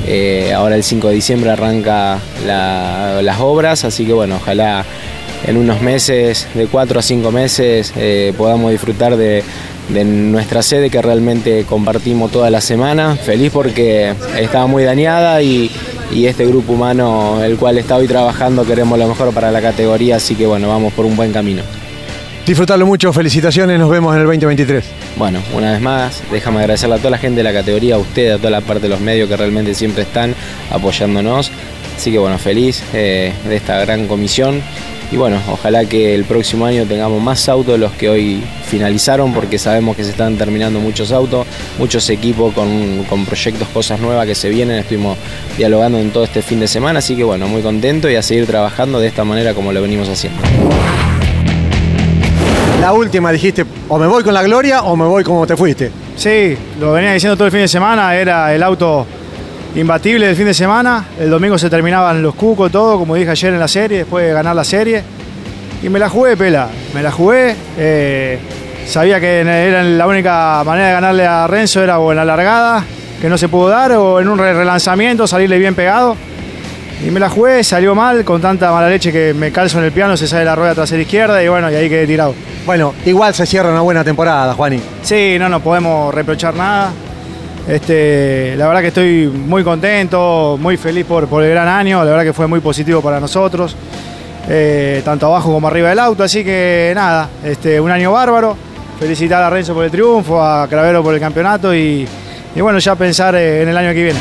eh, 0.08 0.52
ahora 0.54 0.76
el 0.76 0.84
5 0.84 1.10
de 1.10 1.16
diciembre 1.16 1.52
arranca 1.52 2.20
la, 2.46 3.22
las 3.22 3.40
obras, 3.40 3.84
así 3.84 4.06
que 4.06 4.14
bueno, 4.14 4.38
ojalá 4.38 4.86
en 5.46 5.58
unos 5.58 5.82
meses, 5.82 6.48
de 6.54 6.68
4 6.68 7.00
a 7.00 7.02
5 7.02 7.32
meses, 7.32 7.94
eh, 7.96 8.34
podamos 8.38 8.72
disfrutar 8.72 9.18
de, 9.18 9.44
de 9.90 10.04
nuestra 10.04 10.62
sede 10.62 10.90
que 10.90 11.02
realmente 11.02 11.66
compartimos 11.66 12.32
toda 12.32 12.50
la 12.50 12.62
semana. 12.62 13.16
Feliz 13.16 13.52
porque 13.52 14.14
estaba 14.38 14.68
muy 14.68 14.84
dañada 14.84 15.42
y, 15.42 15.70
y, 16.12 16.26
este 16.26 16.46
grupo 16.46 16.74
humano, 16.74 17.44
el 17.44 17.58
cual 17.58 17.78
está 17.78 17.98
hoy 17.98 18.08
trabajando, 18.08 18.66
queremos 18.66 18.98
lo 18.98 19.08
mejor 19.08 19.34
para 19.34 19.52
la 19.52 19.62
categoría, 19.62 20.18
así 20.18 20.36
que 20.36 20.46
bueno, 20.46 20.70
vamos 20.70 20.94
por 20.94 21.06
un 21.06 21.16
buen 21.16 21.32
camino. 21.32 21.64
Disfrutarlo 22.46 22.86
mucho, 22.86 23.14
felicitaciones, 23.14 23.80
nos 23.80 23.90
vemos 23.90 24.14
en 24.14 24.22
el 24.22 24.28
2023. 24.28 24.84
Bueno, 25.16 25.40
una 25.56 25.72
vez 25.72 25.82
más, 25.82 26.22
déjame 26.30 26.60
agradecerle 26.60 26.96
a 26.96 26.98
toda 26.98 27.12
la 27.12 27.18
gente 27.18 27.38
de 27.38 27.44
la 27.44 27.54
categoría, 27.54 27.96
a 27.96 28.00
usted, 28.00 28.32
a 28.32 28.38
toda 28.38 28.50
la 28.50 28.60
parte 28.60 28.84
de 28.84 28.90
los 28.90 29.00
medios 29.00 29.30
que 29.30 29.38
realmente 29.38 29.74
siempre 29.74 30.04
están 30.04 30.36
apoyándonos. 30.70 31.52
Así 31.96 32.12
que 32.12 32.18
bueno, 32.18 32.38
feliz 32.38 32.84
eh, 32.94 33.32
de 33.48 33.56
esta 33.56 33.80
gran 33.80 34.08
comisión 34.08 34.62
y 35.14 35.16
bueno, 35.16 35.40
ojalá 35.48 35.86
que 35.86 36.16
el 36.16 36.26
próximo 36.26 36.66
año 36.66 36.86
tengamos 36.86 37.22
más 37.22 37.48
autos 37.48 37.74
de 37.74 37.78
los 37.78 37.92
que 37.92 38.10
hoy 38.10 38.42
finalizaron 38.74 39.32
porque 39.34 39.60
sabemos 39.60 39.96
que 39.96 40.04
se 40.04 40.10
están 40.10 40.36
terminando 40.36 40.80
muchos 40.80 41.12
autos, 41.12 41.46
muchos 41.78 42.10
equipos 42.10 42.56
con, 42.56 43.04
con 43.08 43.24
proyectos, 43.24 43.68
cosas 43.68 44.00
nuevas 44.00 44.26
que 44.26 44.34
se 44.34 44.50
vienen, 44.50 44.80
estuvimos 44.80 45.16
dialogando 45.56 46.00
en 46.00 46.10
todo 46.10 46.24
este 46.24 46.42
fin 46.42 46.60
de 46.60 46.68
semana, 46.68 46.98
así 46.98 47.16
que 47.16 47.24
bueno, 47.24 47.48
muy 47.48 47.62
contento 47.62 48.10
y 48.10 48.16
a 48.16 48.24
seguir 48.24 48.48
trabajando 48.48 49.00
de 49.00 49.10
esta 49.10 49.24
manera 49.24 49.54
como 49.54 49.72
lo 49.72 49.80
venimos 49.80 50.10
haciendo. 50.10 50.42
La 52.82 52.94
última 52.94 53.32
dijiste, 53.32 53.64
o 53.90 54.00
me 54.00 54.08
voy 54.08 54.24
con 54.24 54.34
la 54.34 54.42
gloria 54.42 54.82
o 54.82 54.96
me 54.96 55.06
voy 55.06 55.24
como 55.24 55.46
te 55.46 55.56
fuiste. 55.56 55.92
Sí, 56.16 56.58
lo 56.80 56.94
venía 56.94 57.14
diciendo 57.14 57.38
todo 57.38 57.46
el 57.46 57.52
fin 57.52 57.62
de 57.62 57.68
semana, 57.68 58.16
era 58.16 58.56
el 58.56 58.64
auto 58.64 59.06
imbatible 59.76 60.26
del 60.26 60.36
fin 60.36 60.48
de 60.48 60.56
semana. 60.56 61.06
El 61.20 61.30
domingo 61.30 61.60
se 61.60 61.70
terminaban 61.70 62.24
los 62.24 62.34
cucos, 62.34 62.72
todo, 62.72 62.98
como 62.98 63.14
dije 63.14 63.30
ayer 63.30 63.54
en 63.54 63.60
la 63.60 63.68
serie, 63.68 64.00
después 64.00 64.26
de 64.26 64.34
ganar 64.34 64.56
la 64.56 64.64
serie. 64.64 65.04
Y 65.84 65.90
me 65.90 66.00
la 66.00 66.10
jugué, 66.10 66.36
pela. 66.36 66.70
Me 66.96 67.04
la 67.04 67.12
jugué. 67.12 67.56
eh, 67.78 68.40
sabía 68.86 69.20
que 69.20 69.40
era 69.42 69.84
la 69.84 70.08
única 70.08 70.64
manera 70.66 70.88
de 70.88 70.94
ganarle 70.94 71.26
a 71.26 71.48
Renzo 71.48 71.82
era 71.84 72.00
o 72.00 72.12
en 72.12 72.18
la 72.18 72.26
largada, 72.26 72.84
que 73.22 73.30
no 73.30 73.38
se 73.38 73.48
pudo 73.48 73.70
dar, 73.70 73.92
o 73.94 74.20
en 74.20 74.28
un 74.28 74.38
re- 74.38 74.54
relanzamiento, 74.54 75.28
salirle 75.28 75.58
bien 75.58 75.76
pegado. 75.76 76.16
Y 77.06 77.12
me 77.12 77.20
la 77.20 77.30
jugué, 77.30 77.64
salió 77.64 77.96
mal, 77.96 78.24
con 78.24 78.42
tanta 78.42 78.72
mala 78.72 78.88
leche 78.88 79.12
que 79.12 79.34
me 79.34 79.52
calzo 79.52 79.80
en 79.80 79.86
el 79.86 79.92
piano, 79.92 80.16
se 80.16 80.28
sale 80.28 80.46
la 80.46 80.56
rueda 80.56 80.74
trasera 80.74 81.02
izquierda 81.02 81.44
y 81.44 81.48
bueno, 81.50 81.70
y 81.70 81.76
ahí 81.76 81.90
quedé 81.90 82.08
tirado. 82.08 82.34
Bueno, 82.66 82.94
igual 83.06 83.34
se 83.34 83.46
cierra 83.46 83.72
una 83.72 83.82
buena 83.82 84.04
temporada, 84.06 84.54
Juani. 84.54 84.80
Sí, 85.02 85.36
no 85.38 85.50
nos 85.50 85.62
podemos 85.62 86.14
reprochar 86.14 86.56
nada. 86.56 86.92
Este, 87.68 88.56
la 88.58 88.68
verdad 88.68 88.82
que 88.82 88.88
estoy 88.88 89.28
muy 89.28 89.64
contento, 89.64 90.58
muy 90.62 90.78
feliz 90.78 91.06
por, 91.06 91.28
por 91.28 91.44
el 91.44 91.50
gran 91.52 91.68
año, 91.68 92.04
la 92.04 92.12
verdad 92.12 92.24
que 92.26 92.34
fue 92.34 92.46
muy 92.48 92.60
positivo 92.60 93.02
para 93.02 93.22
nosotros, 93.22 93.76
eh, 94.50 95.02
tanto 95.06 95.28
abajo 95.28 95.52
como 95.52 95.68
arriba 95.70 95.88
del 95.88 96.00
auto, 96.00 96.24
así 96.24 96.44
que 96.44 96.92
nada, 96.94 97.30
este, 97.44 97.80
un 97.80 97.90
año 97.90 98.12
bárbaro, 98.12 98.58
felicitar 99.04 99.44
a 99.44 99.50
Renzo 99.50 99.74
por 99.74 99.84
el 99.84 99.92
triunfo, 99.92 100.42
a 100.42 100.66
Cravero 100.66 101.04
por 101.04 101.14
el 101.14 101.20
campeonato 101.20 101.76
y, 101.76 102.08
y 102.56 102.62
bueno, 102.62 102.80
ya 102.80 102.96
pensar 102.96 103.36
eh, 103.36 103.62
en 103.62 103.68
el 103.68 103.76
año 103.76 103.94
que 103.94 104.02
viene. 104.02 104.20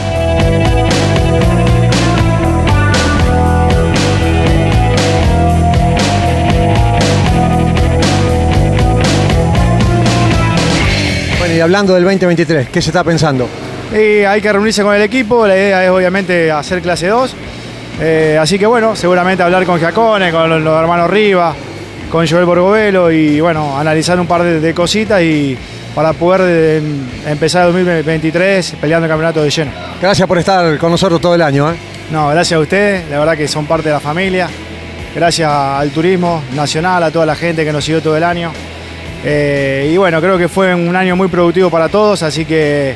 Bueno, 11.39 11.55
y 11.55 11.61
hablando 11.61 11.95
del 11.95 12.03
2023, 12.03 12.69
¿qué 12.71 12.83
se 12.83 12.91
está 12.91 13.05
pensando? 13.05 13.49
Y 13.93 14.25
hay 14.25 14.41
que 14.41 14.53
reunirse 14.53 14.83
con 14.83 14.97
el 14.97 15.03
equipo, 15.03 15.47
la 15.47 15.55
idea 15.55 15.85
es 15.85 15.91
obviamente 15.91 16.51
hacer 16.51 16.83
clase 16.83 17.07
2. 17.07 17.37
Eh, 18.01 18.37
así 18.41 18.59
que 18.59 18.67
bueno, 18.67 18.97
seguramente 18.97 19.45
hablar 19.45 19.65
con 19.65 19.79
Giacone, 19.79 20.33
con 20.33 20.65
los, 20.65 20.81
hermanos 20.81 21.09
Riva, 21.09 21.55
con 22.12 22.26
Joel 22.28 22.45
Borgovelo 22.45 23.11
y 23.11 23.40
bueno, 23.40 23.78
analizar 23.78 24.21
un 24.21 24.26
par 24.26 24.42
de, 24.42 24.61
de 24.61 24.75
cositas 24.75 25.23
y 25.23 25.57
para 25.95 26.12
poder 26.12 26.42
eh, 26.45 26.83
empezar 27.26 27.66
el 27.66 27.73
2023 27.73 28.75
peleando 28.81 29.07
el 29.07 29.11
campeonato 29.11 29.42
de 29.42 29.49
lleno. 29.50 29.71
Gracias 30.00 30.28
por 30.28 30.37
estar 30.38 30.76
con 30.76 30.90
nosotros 30.90 31.21
todo 31.23 31.35
el 31.35 31.40
año. 31.42 31.71
¿eh? 31.71 31.75
No, 32.11 32.28
gracias 32.28 32.59
a 32.59 32.61
ustedes, 32.61 33.09
la 33.11 33.19
verdad 33.19 33.37
que 33.37 33.49
son 33.49 33.64
parte 33.64 33.88
de 33.88 33.95
la 33.95 34.00
familia. 34.00 34.47
Gracias 35.14 35.50
al 35.50 35.90
turismo 35.90 36.42
nacional, 36.54 37.02
a 37.02 37.11
toda 37.11 37.25
la 37.25 37.35
gente 37.35 37.64
que 37.64 37.73
nos 37.73 37.83
siguió 37.85 38.02
todo 38.02 38.16
el 38.16 38.25
año. 38.25 38.52
Eh, 39.25 39.90
y 39.92 39.97
bueno, 39.97 40.21
creo 40.21 40.37
que 40.37 40.49
fue 40.49 40.75
un 40.75 40.95
año 40.95 41.16
muy 41.16 41.28
productivo 41.28 41.71
para 41.71 41.88
todos, 41.88 42.23
así 42.23 42.45
que 42.45 42.95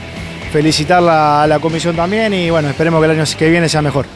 felicitar 0.53 1.03
la- 1.03 1.43
a 1.43 1.47
la 1.47 1.59
comisión 1.59 1.97
también 1.97 2.35
y 2.35 2.51
bueno, 2.51 2.69
esperemos 2.69 3.01
que 3.01 3.05
el 3.07 3.11
año 3.19 3.25
que 3.39 3.49
viene 3.51 3.69
sea 3.69 3.81
mejor. 3.83 4.07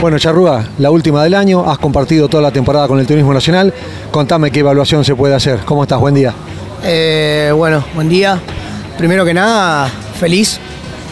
Bueno, 0.00 0.16
Charrúa, 0.16 0.64
la 0.78 0.92
última 0.92 1.24
del 1.24 1.34
año, 1.34 1.68
has 1.68 1.78
compartido 1.78 2.28
toda 2.28 2.40
la 2.40 2.52
temporada 2.52 2.86
con 2.86 3.00
el 3.00 3.06
Turismo 3.06 3.34
Nacional. 3.34 3.74
Contame 4.12 4.52
qué 4.52 4.60
evaluación 4.60 5.04
se 5.04 5.16
puede 5.16 5.34
hacer. 5.34 5.58
¿Cómo 5.64 5.82
estás? 5.82 5.98
Buen 5.98 6.14
día. 6.14 6.32
Eh, 6.84 7.50
bueno, 7.52 7.84
buen 7.96 8.08
día. 8.08 8.38
Primero 8.96 9.24
que 9.24 9.34
nada, 9.34 9.90
feliz. 10.20 10.60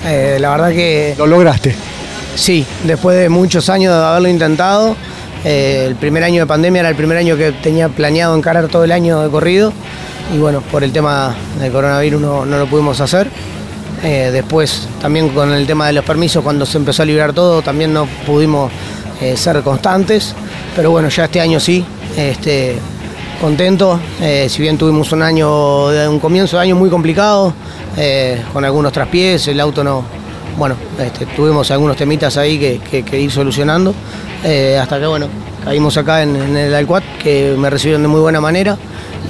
Eh, 0.07 0.39
la 0.41 0.51
verdad 0.51 0.71
que... 0.71 1.17
Lo 1.19 1.27
lograste. 1.27 1.75
Sí, 2.37 2.65
después 2.85 3.19
de 3.19 3.29
muchos 3.29 3.69
años 3.71 3.93
de 3.93 4.05
haberlo 4.05 4.29
intentado. 4.29 4.95
eh, 5.45 5.87
el 5.89 5.97
primer 5.97 6.23
año 6.23 6.43
de 6.43 6.47
pandemia 6.47 6.81
era 6.81 6.89
el 6.89 6.97
primer 6.97 7.19
año 7.19 7.37
que 7.37 7.51
tenía 7.51 7.89
planeado 7.89 8.37
encarar 8.37 8.69
todo 8.69 8.85
el 8.85 8.93
año 8.93 9.21
de 9.21 9.29
corrido. 9.31 9.73
Y 10.33 10.39
bueno, 10.39 10.61
por 10.61 10.85
el 10.85 10.93
tema 10.93 11.35
del 11.59 11.73
coronavirus 11.73 12.21
no, 12.21 12.47
no 12.47 12.57
lo 12.57 12.67
pudimos 12.67 13.01
hacer. 13.01 13.29
Eh, 14.03 14.31
después 14.33 14.89
también 15.01 15.31
con 15.31 15.53
el 15.53 15.67
tema 15.67 15.87
de 15.87 15.95
los 15.95 16.05
permisos, 16.05 16.43
cuando 16.43 16.67
se 16.67 16.79
empezó 16.79 17.03
a 17.03 17.07
liberar 17.07 17.33
todo, 17.33 17.63
también 17.63 17.93
no 17.93 18.07
pudimos 18.27 18.71
eh, 19.21 19.37
ser 19.37 19.63
constantes. 19.63 20.35
Pero 20.75 20.91
bueno, 20.91 21.09
ya 21.09 21.25
este 21.25 21.41
año 21.41 21.59
sí, 21.59 21.85
este, 22.17 22.77
contento. 23.41 23.99
Eh, 24.21 24.47
si 24.49 24.63
bien 24.63 24.77
tuvimos 24.77 25.11
un 25.13 25.23
año, 25.23 25.87
un 25.87 26.19
comienzo 26.21 26.57
de 26.57 26.63
año 26.63 26.77
muy 26.77 26.91
complicado, 26.91 27.55
con 28.53 28.65
algunos 28.65 28.93
traspiés, 28.93 29.49
el 29.49 29.59
auto 29.61 29.83
no. 29.83 30.05
Bueno, 30.59 30.75
este, 30.99 31.27
tuvimos 31.27 31.71
algunos 31.71 31.97
temitas 31.97 32.37
ahí 32.37 32.59
que, 32.59 33.19
ir 33.21 33.31
solucionando. 33.31 33.95
hasta 34.81 35.01
que 35.01 35.07
bueno, 35.07 35.29
caímos 35.65 35.97
acá 35.97 36.23
en, 36.23 36.57
el 36.57 36.75
Alcuat, 36.75 37.05
que 37.23 37.55
me 37.57 37.71
recibieron 37.71 38.03
de 38.03 38.09
muy 38.09 38.21
buena 38.21 38.41
manera. 38.41 38.77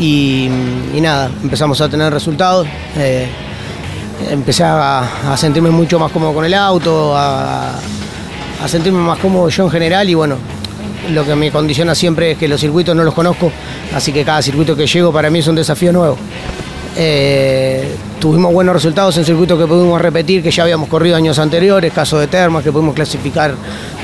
Y 0.00 0.49
nada, 1.00 1.30
empezamos 1.42 1.80
a 1.80 1.88
tener 1.88 2.12
resultados. 2.12 2.66
Empecé 4.30 4.64
a, 4.64 5.35
sentirme 5.37 5.70
mucho 5.70 5.99
más 5.99 6.11
cómodo 6.12 6.35
con 6.35 6.44
el 6.44 6.54
auto, 6.54 7.16
a 7.16 7.78
sentirme 8.66 9.00
más 9.00 9.18
cómodo 9.18 9.49
yo 9.49 9.64
en 9.64 9.70
general 9.70 10.08
y 10.08 10.14
bueno, 10.14 10.37
lo 11.11 11.25
que 11.25 11.35
me 11.35 11.50
condiciona 11.50 11.94
siempre 11.94 12.32
es 12.32 12.38
que 12.38 12.49
los 12.49 12.61
circuitos 12.61 12.94
no 12.94 13.04
los 13.04 13.14
conozco, 13.14 13.50
así 13.94 14.12
que 14.12 14.25
cada 14.25 14.42
circuito 14.42 14.75
que 14.76 14.87
llego 14.87 15.12
para 15.12 15.30
mí 15.30 15.38
es 15.38 15.46
un 15.46 15.54
desafío 15.54 15.92
nuevo. 15.92 16.16
Eh, 16.98 17.94
tuvimos 18.18 18.52
buenos 18.52 18.74
resultados 18.74 19.16
en 19.18 19.24
circuitos 19.24 19.58
que 19.58 19.66
pudimos 19.66 20.00
repetir, 20.00 20.42
que 20.42 20.50
ya 20.50 20.62
habíamos 20.62 20.88
corrido 20.88 21.16
años 21.16 21.38
anteriores, 21.38 21.92
caso 21.92 22.18
de 22.18 22.26
Termas, 22.26 22.64
que 22.64 22.72
pudimos 22.72 22.94
clasificar 22.94 23.54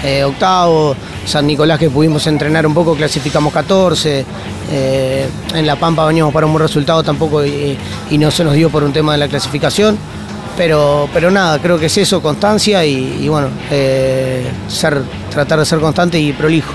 eh, 0.04 0.22
octavo, 0.24 0.94
San 1.24 1.46
Nicolás 1.46 1.78
que 1.78 1.88
pudimos 1.88 2.26
entrenar 2.26 2.66
un 2.66 2.74
poco, 2.74 2.94
clasificamos 2.94 3.52
14, 3.52 4.26
eh, 4.72 5.26
en 5.54 5.66
La 5.66 5.76
Pampa 5.76 6.06
veníamos 6.06 6.34
para 6.34 6.44
un 6.44 6.52
buen 6.52 6.62
resultado 6.62 7.02
tampoco 7.02 7.44
y, 7.44 7.78
no 8.12 8.30
se 8.30 8.44
nos 8.44 8.54
dio 8.54 8.68
por 8.68 8.84
un 8.84 8.92
tema 8.92 9.12
de 9.12 9.18
la 9.18 9.28
clasificación. 9.28 9.96
Pero, 10.54 11.08
pero 11.14 11.30
nada, 11.30 11.58
creo 11.60 11.78
que 11.78 11.86
es 11.86 11.96
eso, 11.96 12.20
constancia 12.20 12.84
y, 12.84 13.20
y 13.22 13.28
bueno, 13.28 13.48
eh, 13.70 14.44
ser, 14.68 15.02
tratar 15.30 15.58
de 15.58 15.64
ser 15.64 15.80
constante 15.80 16.20
y 16.20 16.34
prolijo. 16.34 16.74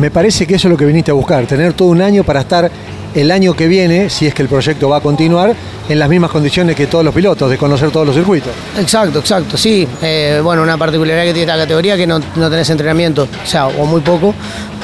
Me 0.00 0.10
parece 0.10 0.46
que 0.46 0.54
eso 0.54 0.66
es 0.66 0.70
lo 0.70 0.78
que 0.78 0.86
viniste 0.86 1.10
a 1.10 1.14
buscar, 1.14 1.44
tener 1.44 1.74
todo 1.74 1.88
un 1.88 2.00
año 2.00 2.24
para 2.24 2.40
estar 2.40 2.70
el 3.14 3.30
año 3.30 3.52
que 3.52 3.68
viene, 3.68 4.08
si 4.08 4.26
es 4.26 4.32
que 4.32 4.40
el 4.40 4.48
proyecto 4.48 4.88
va 4.88 4.96
a 4.96 5.00
continuar, 5.00 5.54
en 5.90 5.98
las 5.98 6.08
mismas 6.08 6.30
condiciones 6.30 6.74
que 6.74 6.86
todos 6.86 7.04
los 7.04 7.14
pilotos, 7.14 7.50
de 7.50 7.58
conocer 7.58 7.90
todos 7.90 8.06
los 8.06 8.16
circuitos. 8.16 8.50
Exacto, 8.78 9.18
exacto, 9.18 9.58
sí. 9.58 9.86
Eh, 10.00 10.40
bueno, 10.42 10.62
una 10.62 10.78
particularidad 10.78 11.24
que 11.24 11.34
tiene 11.34 11.52
esta 11.52 11.58
categoría 11.58 11.94
es 11.94 12.00
que 12.00 12.06
no, 12.06 12.18
no 12.18 12.48
tenés 12.48 12.70
entrenamiento, 12.70 13.24
o 13.24 13.46
sea, 13.46 13.66
o 13.66 13.84
muy 13.84 14.00
poco. 14.00 14.34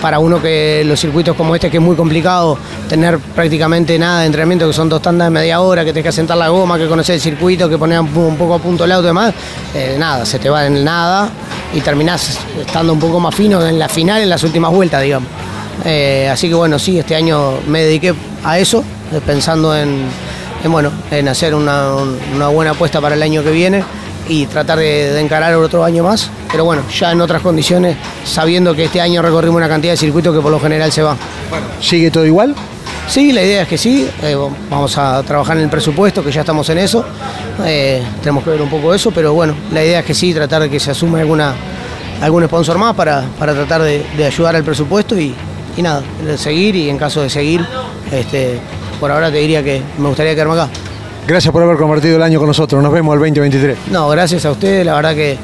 Para 0.02 0.18
uno 0.18 0.42
que 0.42 0.82
los 0.84 1.00
circuitos 1.00 1.34
como 1.34 1.54
este, 1.54 1.70
que 1.70 1.78
es 1.78 1.82
muy 1.82 1.96
complicado 1.96 2.58
tener 2.86 3.18
prácticamente 3.18 3.98
nada 3.98 4.20
de 4.20 4.26
entrenamiento, 4.26 4.66
que 4.66 4.74
son 4.74 4.90
dos 4.90 5.00
tandas 5.00 5.28
de 5.28 5.30
media 5.30 5.62
hora, 5.62 5.82
que 5.82 5.92
tenés 5.92 6.02
que 6.02 6.08
asentar 6.10 6.36
la 6.36 6.50
goma, 6.50 6.76
que 6.76 6.86
conocer 6.88 7.14
el 7.14 7.22
circuito, 7.22 7.70
que 7.70 7.78
poner 7.78 8.00
un, 8.00 8.36
poco 8.36 8.52
a 8.52 8.58
punto 8.58 8.84
el 8.84 8.92
auto 8.92 9.06
y 9.06 9.08
demás, 9.08 9.32
eh, 9.74 9.96
nada, 9.98 10.26
se 10.26 10.38
te 10.38 10.50
va 10.50 10.66
en 10.66 10.84
nada 10.84 11.30
y 11.74 11.80
terminás 11.80 12.38
estando 12.60 12.92
un 12.92 12.98
poco 13.00 13.20
más 13.20 13.34
fino 13.34 13.66
en 13.66 13.78
la 13.78 13.88
final, 13.88 14.22
en 14.22 14.30
las 14.30 14.42
últimas 14.44 14.70
vueltas, 14.72 15.02
digamos. 15.02 15.28
Eh, 15.84 16.28
así 16.32 16.48
que 16.48 16.54
bueno, 16.54 16.78
sí, 16.78 16.98
este 16.98 17.14
año 17.14 17.54
me 17.68 17.82
dediqué 17.82 18.14
a 18.44 18.58
eso, 18.58 18.82
eh, 19.12 19.20
pensando 19.24 19.76
en, 19.76 20.04
en, 20.64 20.72
bueno, 20.72 20.90
en 21.10 21.28
hacer 21.28 21.54
una, 21.54 21.94
un- 21.94 22.18
una 22.34 22.48
buena 22.48 22.70
apuesta 22.72 23.00
para 23.00 23.14
el 23.14 23.22
año 23.22 23.42
que 23.44 23.50
viene 23.50 23.84
y 24.28 24.46
tratar 24.46 24.78
de, 24.78 25.12
de 25.12 25.20
encarar 25.20 25.54
otro 25.54 25.84
año 25.84 26.02
más. 26.02 26.30
Pero 26.50 26.64
bueno, 26.64 26.82
ya 26.98 27.12
en 27.12 27.20
otras 27.20 27.42
condiciones, 27.42 27.96
sabiendo 28.24 28.74
que 28.74 28.84
este 28.84 29.00
año 29.00 29.20
recorrimos 29.22 29.56
una 29.56 29.68
cantidad 29.68 29.92
de 29.92 29.96
circuitos 29.98 30.34
que 30.34 30.40
por 30.40 30.50
lo 30.50 30.58
general 30.58 30.90
se 30.90 31.02
va. 31.02 31.16
¿Sigue 31.80 32.10
todo 32.10 32.24
igual? 32.24 32.54
Sí, 33.08 33.32
la 33.32 33.42
idea 33.42 33.62
es 33.62 33.68
que 33.68 33.78
sí. 33.78 34.08
eh, 34.22 34.36
vamos 34.68 34.98
a 34.98 35.22
trabajar 35.22 35.56
en 35.56 35.64
el 35.64 35.68
presupuesto, 35.70 36.22
que 36.24 36.30
ya 36.32 36.40
estamos 36.40 36.68
en 36.70 36.78
eso. 36.78 37.04
Eh, 37.64 38.02
tenemos 38.20 38.42
que 38.44 38.50
ver 38.50 38.60
un 38.62 38.68
poco 38.68 38.92
eso, 38.92 39.10
pero 39.10 39.32
bueno, 39.32 39.54
la 39.72 39.84
idea 39.84 40.00
es 40.00 40.04
que 40.04 40.14
sí, 40.14 40.34
tratar 40.34 40.62
de 40.62 40.68
que 40.70 40.80
se 40.80 40.90
asume 40.90 41.20
alguna, 41.20 41.54
algún 42.20 42.44
sponsor 42.46 42.78
más 42.78 42.94
para, 42.94 43.24
para 43.38 43.54
tratar 43.54 43.82
de, 43.82 44.04
de 44.16 44.24
ayudar 44.26 44.56
al 44.56 44.64
presupuesto 44.64 45.18
y, 45.18 45.34
y 45.76 45.82
nada, 45.82 46.02
de 46.24 46.36
seguir 46.36 46.74
y 46.76 46.90
en 46.90 46.98
caso 46.98 47.22
de 47.22 47.30
seguir, 47.30 47.64
este, 48.12 48.58
por 49.00 49.10
ahora 49.10 49.30
te 49.30 49.38
diría 49.38 49.62
que 49.62 49.80
me 49.98 50.08
gustaría 50.08 50.34
quedarme 50.34 50.54
acá. 50.54 50.68
Gracias 51.26 51.50
por 51.52 51.62
haber 51.62 51.76
compartido 51.76 52.16
el 52.16 52.22
año 52.22 52.38
con 52.38 52.48
nosotros. 52.48 52.82
Nos 52.82 52.92
vemos 52.92 53.12
el 53.14 53.20
2023. 53.20 53.78
No, 53.90 54.08
gracias 54.08 54.44
a 54.44 54.50
ustedes, 54.50 54.84
la 54.84 54.94
verdad 54.94 55.14
que 55.14 55.36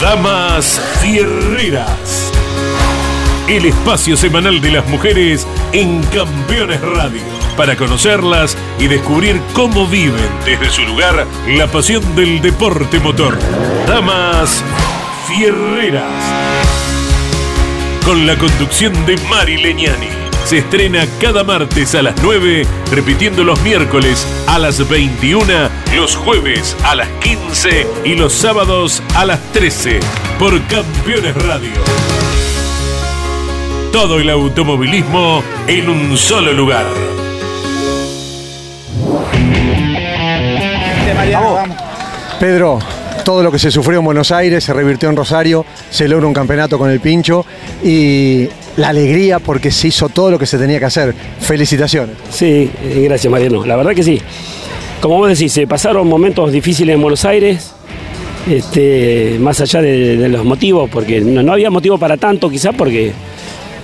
Damas 0.00 0.80
Fierreras. 1.00 2.32
El 3.48 3.64
espacio 3.64 4.18
semanal 4.18 4.60
de 4.60 4.72
las 4.72 4.86
mujeres 4.88 5.46
en 5.72 6.02
Campeones 6.04 6.80
Radio. 6.82 7.22
Para 7.56 7.76
conocerlas 7.76 8.58
y 8.78 8.86
descubrir 8.86 9.40
cómo 9.54 9.86
viven 9.86 10.28
desde 10.44 10.68
su 10.70 10.82
lugar 10.82 11.26
la 11.48 11.66
pasión 11.68 12.14
del 12.14 12.42
deporte 12.42 13.00
motor. 13.00 13.38
Damas 13.86 14.62
Fierreras. 15.26 16.43
Con 18.04 18.26
la 18.26 18.36
conducción 18.36 18.92
de 19.06 19.16
Mari 19.30 19.56
Leñani. 19.56 20.08
Se 20.44 20.58
estrena 20.58 21.06
cada 21.22 21.42
martes 21.42 21.94
a 21.94 22.02
las 22.02 22.14
9, 22.22 22.66
repitiendo 22.90 23.44
los 23.44 23.58
miércoles 23.62 24.26
a 24.46 24.58
las 24.58 24.86
21, 24.86 25.46
los 25.96 26.14
jueves 26.14 26.76
a 26.84 26.94
las 26.96 27.08
15 27.20 27.86
y 28.04 28.14
los 28.14 28.34
sábados 28.34 29.02
a 29.14 29.24
las 29.24 29.40
13 29.52 30.00
por 30.38 30.52
Campeones 30.66 31.34
Radio. 31.34 31.72
Todo 33.90 34.20
el 34.20 34.28
automovilismo 34.28 35.42
en 35.66 35.88
un 35.88 36.18
solo 36.18 36.52
lugar. 36.52 36.84
Pedro, 42.38 42.80
todo 43.24 43.42
lo 43.42 43.50
que 43.50 43.58
se 43.58 43.70
sufrió 43.70 43.98
en 43.98 44.04
Buenos 44.04 44.30
Aires 44.30 44.62
se 44.62 44.72
revirtió 44.72 45.08
en 45.08 45.16
Rosario, 45.16 45.64
se 45.90 46.06
logra 46.06 46.26
un 46.26 46.34
campeonato 46.34 46.78
con 46.78 46.90
el 46.90 47.00
pincho 47.00 47.44
y 47.82 48.46
la 48.76 48.88
alegría 48.88 49.38
porque 49.38 49.70
se 49.70 49.88
hizo 49.88 50.08
todo 50.10 50.30
lo 50.30 50.38
que 50.38 50.46
se 50.46 50.58
tenía 50.58 50.78
que 50.78 50.84
hacer. 50.84 51.14
Felicitaciones. 51.40 52.16
Sí, 52.30 52.70
eh, 52.82 53.02
gracias 53.04 53.30
Mariano. 53.30 53.64
La 53.64 53.76
verdad 53.76 53.94
que 53.94 54.02
sí. 54.02 54.20
Como 55.00 55.18
vos 55.18 55.28
decís, 55.28 55.52
se 55.52 55.66
pasaron 55.66 56.06
momentos 56.06 56.52
difíciles 56.52 56.94
en 56.94 57.00
Buenos 57.00 57.24
Aires, 57.24 57.72
este, 58.48 59.36
más 59.40 59.60
allá 59.60 59.80
de, 59.80 60.28
los 60.28 60.44
motivos, 60.44 60.88
porque 60.90 61.20
no, 61.20 61.52
había 61.52 61.70
motivo 61.70 61.98
para 61.98 62.16
tanto 62.16 62.48
quizás 62.48 62.74
porque 62.76 63.12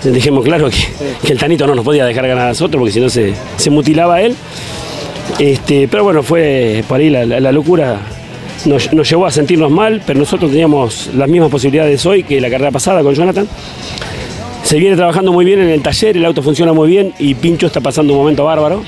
dejemos 0.03 0.45
claro 0.45 0.71
que, 0.71 1.33
el 1.33 1.38
Tanito 1.38 1.67
no 1.67 1.75
nos 1.75 1.85
podía 1.85 2.05
dejar 2.05 2.27
ganar 2.27 2.47
a 2.47 2.49
nosotros 2.51 2.79
porque 2.81 2.93
si 2.93 3.01
no 3.01 3.09
se, 3.09 3.35
se 3.57 3.71
mutilaba 3.71 4.21
él. 4.21 4.37
Este, 5.38 5.88
pero 5.88 6.05
bueno, 6.05 6.23
fue 6.23 6.85
por 6.88 7.01
ahí 7.01 7.09
la 7.09 7.53
locura. 7.53 8.01
Nos, 8.66 8.90
llevó 8.90 9.27
a 9.27 9.31
sentirnos 9.31 9.70
mal, 9.70 10.03
pero 10.07 10.18
nosotros 10.18 10.51
teníamos 10.51 11.11
las 11.14 11.29
mismas 11.29 11.51
posibilidades 11.51 12.05
hoy 12.05 12.25
que 12.25 12.40
la 12.40 12.51
carrera 12.51 12.70
pasada 12.70 13.03
con 13.03 13.14
Jonathan. 13.14 13.49
Se 14.62 14.79
viene 14.79 14.96
trabajando 14.96 15.33
muy 15.33 15.44
bien 15.44 15.61
en 15.61 15.70
el 15.70 15.83
taller, 15.83 16.16
el 16.16 16.25
auto 16.25 16.42
funciona 16.42 16.73
muy 16.73 16.88
bien 16.88 17.12
y 17.18 17.35
Pincho 17.35 17.66
está 17.66 17.81
pasando 17.81 18.12
un 18.12 18.18
momento 18.18 18.44
bárbaro. 18.44 18.83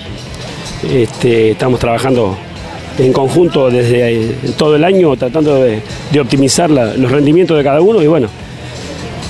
Este, 0.93 1.53
estamos 1.53 1.81
trabajando 1.81 2.37
en 2.99 3.13
conjunto 3.13 3.71
desde 3.71 4.15
eh, 4.15 4.37
todo 4.57 4.77
el 4.77 4.85
año 4.85 5.17
tratando 5.17 5.63
de, 5.63 5.81
optimizar 6.21 6.71
los 6.71 7.11
rendimientos 7.11 7.57
de 7.57 7.65
cada 7.65 7.81
uno 7.81 8.03
y 8.03 8.07
bueno, 8.07 8.29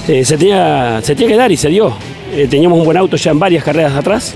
eh, 0.09 0.25
se, 0.25 0.37
tenía, 0.37 1.01
se 1.03 1.15
tenía 1.15 1.29
que 1.29 1.37
dar 1.37 1.53
y 1.53 1.57
se 1.57 1.69
dio. 1.69 1.95
Eh, 2.35 2.49
teníamos 2.51 2.79
un 2.79 2.85
buen 2.85 2.97
auto 2.97 3.17
ya 3.17 3.31
en 3.31 3.39
varias 3.39 3.63
carreras 3.63 3.95
atrás. 3.95 4.35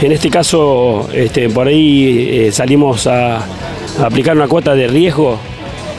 En 0.00 0.12
este 0.12 0.28
caso, 0.28 1.08
este, 1.14 1.48
por 1.48 1.68
ahí 1.68 2.50
salimos 2.50 3.06
a 3.06 3.46
aplicar 4.00 4.36
una 4.36 4.48
cuota 4.48 4.74
de 4.74 4.88
riesgo 4.88 5.38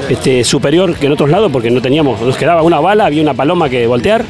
este, 0.10 0.44
superior 0.44 0.96
que 0.96 1.06
en 1.06 1.12
otros 1.12 1.30
lados 1.30 1.52
porque 1.52 1.70
no 1.70 1.82
teníamos, 1.82 2.22
nos 2.22 2.38
quedaba 2.38 2.62
una 2.62 2.80
bala, 2.80 3.06
había 3.06 3.22
una 3.22 3.34
paloma 3.34 3.70
que 3.70 3.86
voltear. 3.88 4.26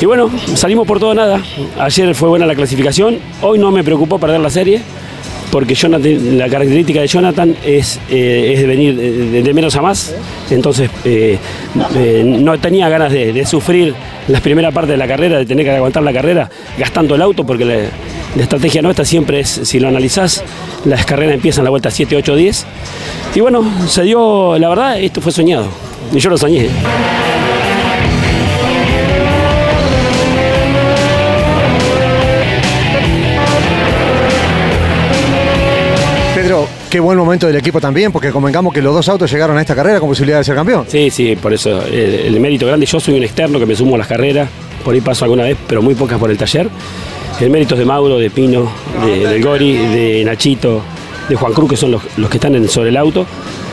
Y 0.00 0.06
bueno, 0.06 0.30
salimos 0.54 0.86
por 0.86 0.98
todo 0.98 1.14
nada. 1.14 1.42
Ayer 1.78 2.14
fue 2.14 2.30
buena 2.30 2.46
la 2.46 2.54
clasificación, 2.54 3.18
hoy 3.42 3.58
no 3.58 3.70
me 3.70 3.84
preocupó 3.84 4.18
perder 4.18 4.40
la 4.40 4.50
serie 4.50 4.80
porque 5.50 5.74
Jonathan- 5.74 6.38
la 6.38 6.48
característica 6.48 7.00
de 7.00 7.06
Jonathan 7.06 7.56
es, 7.64 7.98
eh, 8.08 8.54
es 8.56 8.66
venir 8.66 8.96
de, 8.96 9.54
menos 9.54 9.74
a 9.76 9.82
más, 9.82 10.14
entonces 10.50 10.90
eh, 11.04 11.38
eh, 11.96 12.22
no 12.24 12.58
tenía 12.58 12.88
ganas 12.88 13.12
de, 13.12 13.44
sufrir 13.44 13.94
la 14.28 14.40
primera 14.40 14.70
parte 14.70 14.92
de 14.92 14.96
la 14.96 15.08
carrera, 15.08 15.38
de 15.38 15.46
tener 15.46 15.64
que 15.64 15.72
aguantar 15.72 16.02
la 16.02 16.12
carrera 16.12 16.48
gastando 16.78 17.14
el 17.14 17.22
auto, 17.22 17.44
porque 17.44 17.64
la, 17.64 18.42
estrategia 18.42 18.80
nuestra 18.80 19.04
siempre 19.04 19.40
es, 19.40 19.48
si 19.64 19.80
lo 19.80 19.88
analizás, 19.88 20.44
las 20.84 21.04
carreras 21.04 21.34
empiezan 21.34 21.64
la 21.64 21.70
vuelta 21.70 21.90
7, 21.90 22.16
8, 22.16 22.36
10, 22.36 22.66
y 23.34 23.40
bueno, 23.40 23.64
se 23.88 24.02
dio, 24.02 24.56
la 24.58 24.68
verdad, 24.68 25.00
esto 25.00 25.20
fue 25.20 25.32
soñado, 25.32 25.66
y 26.12 26.18
yo 26.18 26.30
lo 26.30 26.38
soñé. 26.38 26.68
Qué 36.90 37.00
buen 37.00 37.16
momento 37.16 37.46
del 37.46 37.56
equipo 37.56 37.80
también, 37.80 38.10
porque 38.12 38.30
convengamos 38.30 38.74
que 38.74 38.82
los 38.82 38.92
dos 38.94 39.08
autos 39.08 39.30
llegaron 39.30 39.56
a 39.56 39.60
esta 39.60 39.74
carrera 39.74 40.00
con 40.00 40.08
posibilidad 40.08 40.38
de 40.38 40.44
ser 40.44 40.54
campeón. 40.56 40.84
Sí, 40.88 41.08
sí, 41.10 41.36
por 41.36 41.52
eso 41.54 41.82
el, 41.86 41.94
el 41.94 42.40
mérito 42.40 42.66
grande. 42.66 42.84
Yo 42.86 42.98
soy 43.00 43.14
un 43.14 43.22
externo 43.22 43.58
que 43.58 43.66
me 43.66 43.74
sumo 43.76 43.94
a 43.94 43.98
las 43.98 44.06
carreras, 44.08 44.48
por 44.84 44.92
ahí 44.94 45.00
paso 45.00 45.24
alguna 45.24 45.44
vez, 45.44 45.56
pero 45.66 45.80
muy 45.82 45.94
pocas 45.94 46.18
por 46.18 46.30
el 46.30 46.36
taller. 46.36 46.68
El 47.40 47.48
mérito 47.50 47.74
es 47.74 47.78
de 47.78 47.84
Mauro, 47.86 48.18
de 48.18 48.28
Pino, 48.28 48.70
de, 49.06 49.26
del 49.28 49.42
Gori, 49.42 49.72
de 49.72 50.24
Nachito, 50.24 50.82
de 51.28 51.36
Juan 51.36 51.52
Cruz, 51.54 51.70
que 51.70 51.76
son 51.76 51.92
los, 51.92 52.02
los 52.18 52.28
que 52.28 52.36
están 52.38 52.54
en- 52.56 52.68
sobre 52.68 52.90
el 52.90 52.96
auto. 52.96 53.24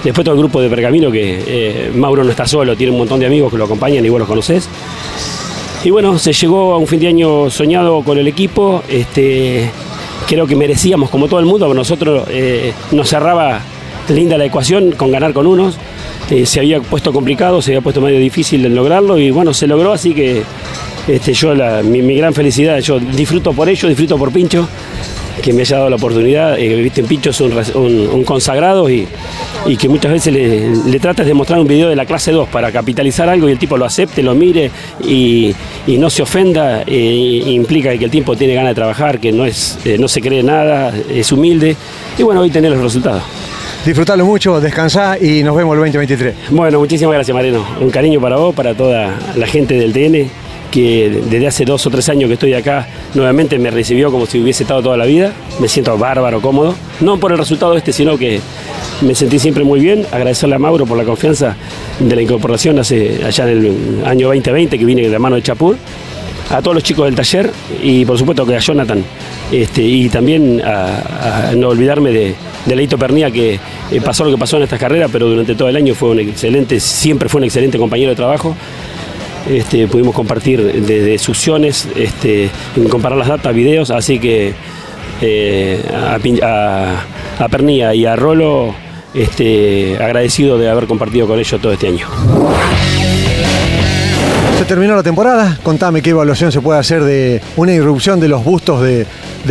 Después 0.04 0.24
todo 0.24 0.36
el 0.36 0.40
grupo 0.40 0.62
de 0.62 0.70
Pergamino, 0.70 1.12
que 1.12 1.44
eh, 1.48 1.92
Mauro 1.94 2.24
no 2.24 2.30
está 2.30 2.46
solo, 2.48 2.78
tiene 2.78 2.92
un 2.94 3.00
montón 3.00 3.20
de 3.20 3.26
amigos 3.26 3.52
que 3.52 3.58
lo 3.58 3.66
acompañan 3.66 4.06
y 4.06 4.10
vos 4.10 4.20
los 4.20 4.28
conocés. 4.28 4.70
Y 5.84 5.90
bueno, 5.90 6.18
se 6.20 6.34
llegó 6.34 6.74
a 6.74 6.78
un 6.78 6.88
fin 6.88 7.00
de 7.00 7.08
año 7.08 7.50
soñado 7.50 8.02
con 8.04 8.18
el 8.18 8.28
equipo. 8.28 8.84
Este, 8.88 9.70
creo 10.28 10.48
que 10.48 10.56
merecíamos, 10.56 11.10
como 11.10 11.28
todo 11.28 11.40
el 11.40 11.46
mundo, 11.46 11.74
nosotros 11.74 12.28
eh, 12.30 12.74
nos 12.92 13.10
cerraba 13.10 13.60
linda 14.10 14.38
la 14.38 14.46
ecuación 14.46 14.92
con 14.94 15.12
ganar 15.12 15.34
con 15.34 15.48
unos. 15.48 15.78
Eh, 16.30 16.46
se 16.46 16.60
había 16.60 16.82
puesto 16.82 17.14
complicado, 17.14 17.62
se 17.62 17.72
había 17.72 17.82
puesto 17.82 18.02
medio 18.02 18.20
difícil 18.20 18.62
de 18.64 18.70
lograrlo 18.70 19.18
y 19.18 19.32
bueno, 19.32 19.54
se 19.54 19.66
logró, 19.68 19.94
así 19.94 20.14
que 20.14 20.44
este, 21.08 21.34
yo 21.34 21.54
la- 21.56 21.82
mi, 21.84 22.02
mi 22.02 22.16
gran 22.16 22.34
felicidad, 22.34 22.80
yo 22.80 23.00
disfruto 23.00 23.54
por 23.54 23.70
ello, 23.70 23.88
disfruto 23.88 24.18
por 24.18 24.32
Pincho, 24.32 24.68
que 25.48 25.54
me 25.54 25.62
haya 25.62 25.78
dado 25.78 25.90
la 25.90 25.96
oportunidad. 25.96 26.60
Eh, 26.60 26.76
Viste, 27.08 27.30
es 27.30 27.40
un, 27.40 27.52
res- 27.52 27.74
un- 27.74 28.10
un 28.14 28.24
consagrado 28.26 28.90
y, 28.90 29.08
y 29.66 29.78
que 29.78 29.88
muchas 29.88 30.12
veces 30.12 30.34
le, 30.34 30.76
le 30.76 31.00
tratas 31.00 31.26
de 31.26 31.34
mostrar 31.34 31.58
un 31.62 31.68
video 31.68 31.88
de 31.88 31.96
la 31.96 32.06
clase 32.06 32.34
2 32.34 32.50
para 32.50 32.70
capitalizar 32.70 33.30
algo 33.30 33.48
y 33.48 33.54
el 33.54 33.58
tipo 33.58 33.78
lo 33.78 33.86
acepte, 33.86 34.22
lo 34.22 34.36
mire 34.36 34.70
y, 35.08 35.56
y 35.88 35.98
no 35.98 36.10
se 36.10 36.22
ofenda, 36.22 36.84
eh, 36.86 37.44
implica 37.46 37.98
que 37.98 38.04
el 38.04 38.12
tipo 38.12 38.36
tiene 38.36 38.56
ganas 38.56 38.72
de 38.72 38.76
trabajar, 38.76 39.20
que 39.22 39.32
no, 39.32 39.46
es, 39.46 39.80
eh, 39.86 39.98
no 39.98 40.10
se 40.10 40.20
cree 40.20 40.44
nada, 40.44 40.94
es 41.10 41.32
humilde 41.32 41.78
y 42.18 42.24
bueno, 42.24 42.42
hoy 42.42 42.50
tener 42.50 42.72
los 42.74 42.82
resultados. 42.82 43.24
Disfrutalo 43.86 44.26
mucho, 44.26 44.60
descansá 44.60 45.18
y 45.18 45.44
nos 45.44 45.56
vemos 45.56 45.74
el 45.76 45.80
2023. 45.80 46.36
Bueno, 46.50 46.78
muchísimas 46.80 47.14
gracias 47.14 47.34
Mariano. 47.34 47.66
Un 47.80 47.90
cariño 47.90 48.20
para 48.20 48.36
vos, 48.36 48.54
para 48.54 48.74
toda 48.76 49.18
la 49.38 49.48
gente 49.48 49.76
del 49.76 49.94
TN 49.94 50.30
que 50.72 51.22
desde 51.30 51.48
hace 51.48 51.66
dos 51.66 51.86
o 51.86 51.90
tres 51.90 52.10
años 52.10 52.28
que 52.28 52.34
estoy 52.34 52.54
acá 52.54 52.88
nuevamente 53.14 53.58
me 53.60 53.72
recibió 53.72 54.12
como 54.12 54.26
si 54.26 54.40
hubiese 54.40 54.64
estado 54.64 54.82
toda 54.82 54.98
la 54.98 55.06
vida. 55.06 55.34
Me 55.60 55.68
siento 55.68 55.98
bárbaro, 55.98 56.42
cómodo. 56.42 56.76
No 57.00 57.18
por 57.20 57.32
el 57.32 57.38
resultado 57.38 57.76
este, 57.76 57.94
sino 57.94 58.18
que 58.18 58.40
me 59.02 59.16
sentí 59.16 59.40
siempre 59.40 59.64
muy 59.64 59.80
bien. 59.80 60.06
Agradecerle 60.12 60.56
a 60.56 60.60
Mauro 60.60 60.86
por 60.86 60.98
la 60.98 61.04
confianza 61.04 61.56
de 62.00 62.16
la 62.16 62.22
incorporación 62.22 62.80
hace, 62.80 63.22
allá 63.26 63.50
en 63.50 63.66
el 63.66 64.06
año 64.06 64.28
2020 64.28 64.78
que 64.78 64.86
vine 64.86 65.02
de 65.04 65.10
la 65.10 65.20
mano 65.20 65.36
de 65.36 65.44
Chapur. 65.44 65.78
A 66.50 66.62
todos 66.62 66.76
los 66.76 66.84
chicos 66.84 67.06
del 67.06 67.16
taller 67.16 67.52
y 67.84 68.06
por 68.06 68.18
supuesto 68.18 68.44
a 68.44 68.60
Jonathan. 68.60 69.04
Este, 69.52 69.82
y 69.82 70.08
también 70.10 70.62
a, 70.64 71.52
no 71.56 71.70
olvidarme 71.70 72.12
de, 72.12 72.36
de 72.66 72.76
Leito 72.76 72.98
Pernía 72.98 73.32
que 73.32 73.60
eh, 73.92 74.02
pasó 74.04 74.24
lo 74.24 74.32
que 74.32 74.38
pasó 74.38 74.58
en 74.58 74.64
estas 74.64 74.80
carreras, 74.80 75.10
pero 75.12 75.28
durante 75.28 75.56
todo 75.56 75.68
el 75.68 75.76
año 75.76 75.94
fue 75.94 76.10
un 76.10 76.20
excelente, 76.20 76.80
siempre 76.80 77.28
fue 77.28 77.40
un 77.40 77.46
excelente 77.46 77.78
compañero 77.78 78.12
de 78.12 78.16
trabajo. 78.16 78.56
Este, 79.50 79.88
pudimos 79.88 80.14
compartir 80.14 80.62
desde 80.62 81.18
succiones, 81.18 81.88
este, 81.96 82.50
comparar 82.90 83.18
las 83.18 83.28
datas, 83.28 83.54
videos, 83.54 83.92
así 83.92 84.20
que 84.20 84.54
eh, 85.22 85.82
a, 86.44 86.96
a, 87.40 87.48
Pernía 87.48 87.96
y 87.96 88.06
a 88.06 88.16
Rolo 88.16 88.76
este, 89.14 89.98
agradecido 90.02 90.58
de 90.58 90.70
haber 90.70 90.86
compartido 90.86 91.28
con 91.28 91.40
ellos 91.40 91.62
todo 91.62 91.72
este 91.72 91.88
año. 91.88 92.08
Se 94.58 94.66
terminó 94.66 94.96
la 94.96 95.04
temporada, 95.04 95.58
contame 95.64 96.02
qué 96.02 96.10
evaluación 96.10 96.52
se 96.52 96.60
puede 96.60 96.80
hacer 96.80 97.04
de 97.04 97.42
una 97.56 97.72
irrupción 97.74 98.20
de 98.20 98.28
los 98.28 98.44
bustos 98.44 98.82
de, 98.82 99.06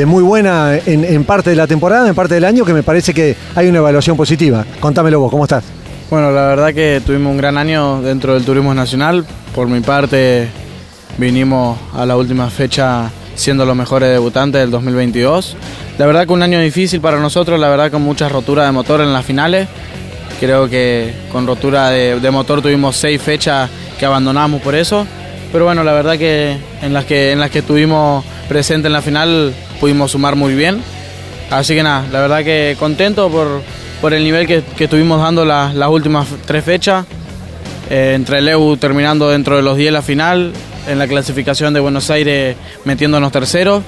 muy 0.05 0.23
buena 0.23 0.77
en, 0.85 1.05
en, 1.05 1.25
parte 1.25 1.51
de 1.51 1.57
la 1.57 1.67
temporada, 1.67 2.07
en 2.07 2.15
parte 2.15 2.35
del 2.35 2.45
año, 2.45 2.65
que 2.67 2.75
me 2.75 2.83
parece 2.83 3.15
que 3.15 3.35
hay 3.55 3.69
una 3.69 3.79
evaluación 3.79 4.17
positiva. 4.17 4.67
Contámelo 4.79 5.21
vos, 5.21 5.31
¿cómo 5.31 5.45
estás? 5.45 5.76
Bueno, 6.09 6.31
la 6.31 6.47
verdad 6.47 6.73
que 6.73 7.03
tuvimos 7.05 7.33
un 7.33 7.37
gran 7.37 7.59
año 7.59 8.01
dentro 8.01 8.35
del 8.35 8.45
turismo 8.45 8.73
nacional. 8.73 9.27
Por 9.53 9.67
mi 9.67 9.81
parte, 9.81 10.49
vinimos 11.19 11.77
a 11.95 12.07
la 12.07 12.17
última 12.17 12.49
fecha 12.49 13.11
siendo 13.35 13.67
los 13.67 13.75
mejores 13.75 14.11
debutantes 14.11 14.61
del 14.61 14.71
2022. 14.71 15.57
La 15.99 16.07
verdad 16.07 16.25
que 16.25 16.33
un 16.33 16.43
año 16.43 16.61
difícil 16.61 17.01
para 17.01 17.19
nosotros, 17.19 17.59
la 17.59 17.69
verdad 17.69 17.91
con 17.91 18.03
muchas 18.03 18.31
roturas 18.31 18.67
de 18.67 18.73
motor 18.73 19.01
en 19.01 19.13
las 19.13 19.25
finales. 19.25 19.67
Creo 20.39 20.71
que 20.71 21.13
con 21.33 21.45
rotura 21.45 21.91
de, 21.91 22.31
motor 22.31 22.63
tuvimos 22.63 22.97
seis 22.97 23.21
fechas 23.21 23.69
que 23.99 24.07
abandonamos 24.07 24.63
por 24.63 24.77
eso. 24.77 25.05
Pero 25.51 25.65
bueno, 25.65 25.83
la 25.83 25.93
verdad 25.93 26.17
que 26.17 26.57
en 26.83 26.93
las 26.93 27.05
que, 27.05 27.33
en 27.33 27.41
las 27.41 27.51
que 27.51 27.61
estuvimos 27.61 28.25
presentes 28.49 28.87
en 28.87 28.93
la 28.93 29.03
final 29.03 29.53
pudimos 29.81 30.13
sumar 30.13 30.37
muy 30.37 30.55
bien. 30.55 30.81
Así 31.51 31.75
que 31.75 31.83
nada, 31.83 32.05
la 32.13 32.21
verdad 32.21 32.45
que 32.45 32.77
contento 32.79 33.29
por, 33.29 33.63
por 34.01 34.15
el 34.15 34.25
nivel 34.25 34.47
que, 34.47 34.63
estuvimos 34.79 35.21
dando 35.21 35.45
las 35.45 35.89
últimas 35.89 36.27
tres 36.47 36.65
fechas. 36.65 37.05
Eh, 37.89 38.15
entre 38.17 38.39
el 38.39 38.49
EU 38.49 38.77
terminando 38.77 39.31
dentro 39.31 39.57
de 39.57 39.63
los 39.63 39.77
10 39.77 39.93
la 39.93 40.03
final, 40.03 40.53
en 40.89 40.99
la 40.99 41.07
clasificación 41.07 41.73
de 41.73 41.81
Buenos 41.81 42.11
Aires 42.11 42.57
metiéndonos 42.85 43.33
terceros. 43.33 43.83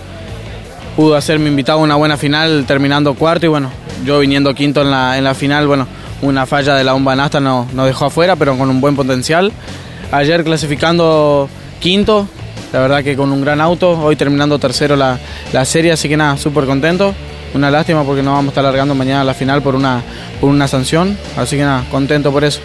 Pudo 0.96 1.16
hacerme 1.16 1.48
invitado 1.48 1.78
a 1.78 1.82
una 1.82 1.96
buena 1.96 2.16
final 2.16 2.64
terminando 2.66 3.14
cuarto 3.14 3.46
y 3.46 3.48
bueno, 3.48 3.70
yo 4.04 4.20
viniendo 4.20 4.54
quinto 4.54 4.82
en 4.82 4.90
la, 4.90 5.18
en 5.18 5.24
la 5.24 5.34
final, 5.34 5.66
bueno, 5.66 5.86
una 6.22 6.46
falla 6.46 6.74
de 6.74 6.84
la 6.84 6.92
bomba 6.92 7.14
Nasta 7.14 7.40
nos, 7.40 7.72
nos 7.72 7.86
dejó 7.86 8.06
afuera, 8.06 8.36
pero 8.36 8.56
con 8.56 8.68
un 8.70 8.80
buen 8.80 8.96
potencial. 8.96 9.52
Ayer 10.10 10.42
clasificando 10.42 11.48
quinto, 11.80 12.26
la 12.72 12.80
verdad 12.80 13.04
que 13.04 13.16
con 13.16 13.30
un 13.32 13.40
gran 13.42 13.60
auto, 13.60 13.92
hoy 14.00 14.16
terminando 14.16 14.58
tercero 14.58 14.96
la, 14.96 15.18
la 15.52 15.64
serie, 15.64 15.92
así 15.92 16.08
que 16.08 16.16
nada, 16.16 16.36
súper 16.36 16.64
contento. 16.64 17.14
Una 17.54 17.70
lástima 17.70 18.04
porque 18.04 18.22
no 18.22 18.32
vamos 18.32 18.46
a 18.46 18.50
estar 18.50 18.64
alargando 18.64 18.94
mañana 18.94 19.24
la 19.24 19.34
final 19.34 19.62
por 19.62 19.74
una, 19.74 20.02
por 20.40 20.50
una 20.50 20.68
sanción. 20.68 21.16
Así 21.36 21.56
que 21.56 21.62
nada, 21.62 21.84
contento 21.90 22.30
por 22.30 22.44
eso. 22.44 22.60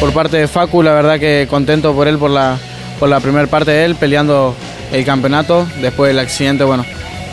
Por 0.00 0.12
parte 0.12 0.36
de 0.36 0.48
Facu, 0.48 0.82
la 0.82 0.92
verdad 0.92 1.18
que 1.18 1.46
contento 1.48 1.94
por 1.94 2.06
él, 2.08 2.18
por 2.18 2.30
la, 2.30 2.58
por 3.00 3.08
la 3.08 3.20
primera 3.20 3.46
parte 3.46 3.70
de 3.70 3.86
él, 3.86 3.94
peleando 3.94 4.54
el 4.92 5.04
campeonato. 5.04 5.66
Después 5.80 6.08
del 6.08 6.18
accidente, 6.18 6.62
bueno, 6.62 6.84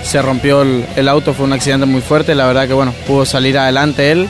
se 0.03 0.21
rompió 0.21 0.61
el, 0.61 1.07
auto, 1.09 1.33
fue 1.33 1.45
un 1.45 1.53
accidente 1.53 1.85
muy 1.85 2.01
fuerte. 2.01 2.33
La 2.33 2.47
verdad 2.47 2.67
que, 2.67 2.73
bueno, 2.73 2.93
pudo 3.05 3.25
salir 3.25 3.57
adelante 3.57 4.11
él, 4.11 4.29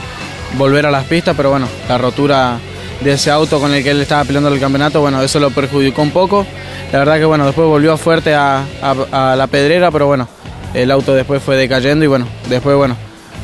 volver 0.57 0.85
a 0.85 0.91
las 0.91 1.05
pistas, 1.05 1.35
pero 1.37 1.51
bueno, 1.51 1.67
la 1.87 1.97
rotura 1.97 2.59
de 3.03 3.13
ese 3.13 3.31
auto 3.31 3.59
con 3.59 3.73
el 3.73 3.83
que 3.83 3.91
él 3.91 4.01
estaba 4.01 4.23
peleando 4.23 4.53
el 4.53 4.59
campeonato, 4.59 5.01
bueno, 5.01 5.21
eso 5.21 5.39
lo 5.39 5.49
perjudicó 5.49 6.01
un 6.01 6.11
poco. 6.11 6.45
La 6.91 6.99
verdad 6.99 7.17
que 7.17 7.25
bueno, 7.25 7.45
después 7.45 7.67
volvió 7.67 7.97
fuerte 7.97 8.33
a, 8.35 8.63
la 9.11 9.47
pedrera, 9.47 9.91
pero 9.91 10.07
bueno, 10.07 10.27
el 10.73 10.91
auto 10.91 11.13
después 11.13 11.41
fue 11.41 11.55
decayendo 11.55 12.05
y 12.05 12.07
bueno, 12.07 12.27
después 12.49 12.75
bueno, 12.75 12.95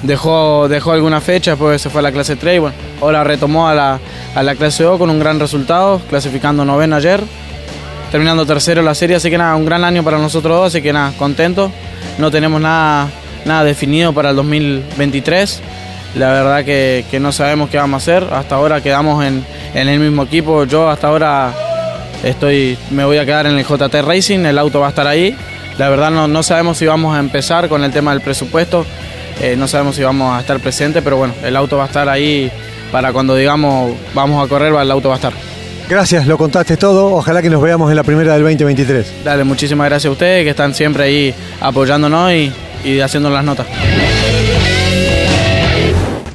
dejó, 0.03 0.67
dejó 0.67 0.91
alguna 0.91 1.21
fecha, 1.21 1.51
después 1.51 1.81
se 1.81 1.89
fue 1.89 1.99
a 1.99 2.03
la 2.03 2.11
clase 2.11 2.35
3 2.35 2.55
y 2.55 2.59
bueno, 2.59 2.75
ahora 3.01 3.23
retomó 3.23 3.67
a 3.67 3.73
la, 3.73 3.99
a 4.35 4.43
la 4.43 4.55
clase 4.55 4.85
O 4.85 4.99
con 4.99 5.09
un 5.09 5.19
gran 5.19 5.39
resultado, 5.39 6.01
clasificando 6.09 6.63
noveno 6.63 6.95
ayer, 6.95 7.21
terminando 8.11 8.45
tercero 8.45 8.81
la 8.81 8.93
serie, 8.93 9.15
así 9.15 9.29
que 9.29 9.37
nada, 9.37 9.55
un 9.55 9.65
gran 9.65 9.83
año 9.83 10.03
para 10.03 10.17
nosotros 10.19 10.55
dos, 10.55 10.67
así 10.67 10.81
que 10.81 10.93
nada, 10.93 11.13
contento. 11.17 11.71
No 12.19 12.31
tenemos 12.31 12.59
nada, 12.61 13.09
nada 13.45 13.63
definido 13.63 14.13
para 14.13 14.31
el 14.31 14.35
2023 14.35 15.61
la 16.15 16.31
verdad 16.31 16.65
que, 16.65 17.19
no 17.19 17.31
sabemos 17.31 17.69
qué 17.69 17.77
vamos 17.77 17.95
a 17.95 18.03
hacer. 18.03 18.33
Hasta 18.33 18.55
ahora 18.55 18.81
quedamos 18.81 19.23
en, 19.23 19.45
el 19.73 19.99
mismo 19.99 20.23
equipo. 20.23 20.63
Yo 20.63 20.89
hasta 20.89 21.07
ahora 21.07 21.53
estoy, 22.23 22.77
me 22.91 23.05
voy 23.05 23.17
a 23.17 23.25
quedar 23.25 23.47
en 23.47 23.57
el 23.57 23.65
JT 23.65 24.01
Racing, 24.01 24.39
el 24.45 24.57
auto 24.57 24.79
va 24.79 24.87
a 24.87 24.89
estar 24.89 25.07
ahí. 25.07 25.35
La 25.77 25.89
verdad 25.89 26.09
no, 26.09 26.43
sabemos 26.43 26.77
si 26.77 26.85
vamos 26.87 27.15
a 27.15 27.19
empezar 27.19 27.69
con 27.69 27.83
el 27.83 27.91
tema 27.91 28.11
del 28.11 28.21
presupuesto, 28.21 28.83
eh, 29.39 29.55
no 29.55 29.67
sabemos 29.67 29.95
si 29.95 30.01
vamos 30.01 30.35
a 30.35 30.39
estar 30.39 30.59
presentes, 30.59 31.03
pero 31.03 31.17
bueno, 31.17 31.35
el 31.43 31.55
auto 31.55 31.77
va 31.77 31.83
a 31.83 31.87
estar 31.87 32.09
ahí 32.09 32.51
para 32.91 33.13
cuando 33.13 33.35
digamos 33.35 33.93
vamos 34.15 34.43
a 34.43 34.49
correr, 34.49 34.73
el 34.73 34.91
auto 34.91 35.09
va 35.09 35.15
a 35.15 35.17
estar. 35.17 35.33
Gracias, 35.87 36.27
lo 36.27 36.37
contaste 36.37 36.75
todo. 36.75 37.13
Ojalá 37.13 37.41
que 37.41 37.49
nos 37.49 37.61
veamos 37.61 37.89
en 37.91 37.95
la 37.95 38.03
primera 38.03 38.33
del 38.33 38.41
2023. 38.41 39.23
Dale, 39.23 39.43
muchísimas 39.43 39.87
gracias 39.87 40.09
a 40.09 40.11
ustedes 40.11 40.43
que 40.43 40.49
están 40.49 40.73
siempre 40.73 41.03
ahí 41.03 41.33
apoyándonos 41.61 42.31
y, 42.33 42.51
y 42.83 42.99
haciendo 42.99 43.29
las 43.29 43.45
notas. 43.45 43.67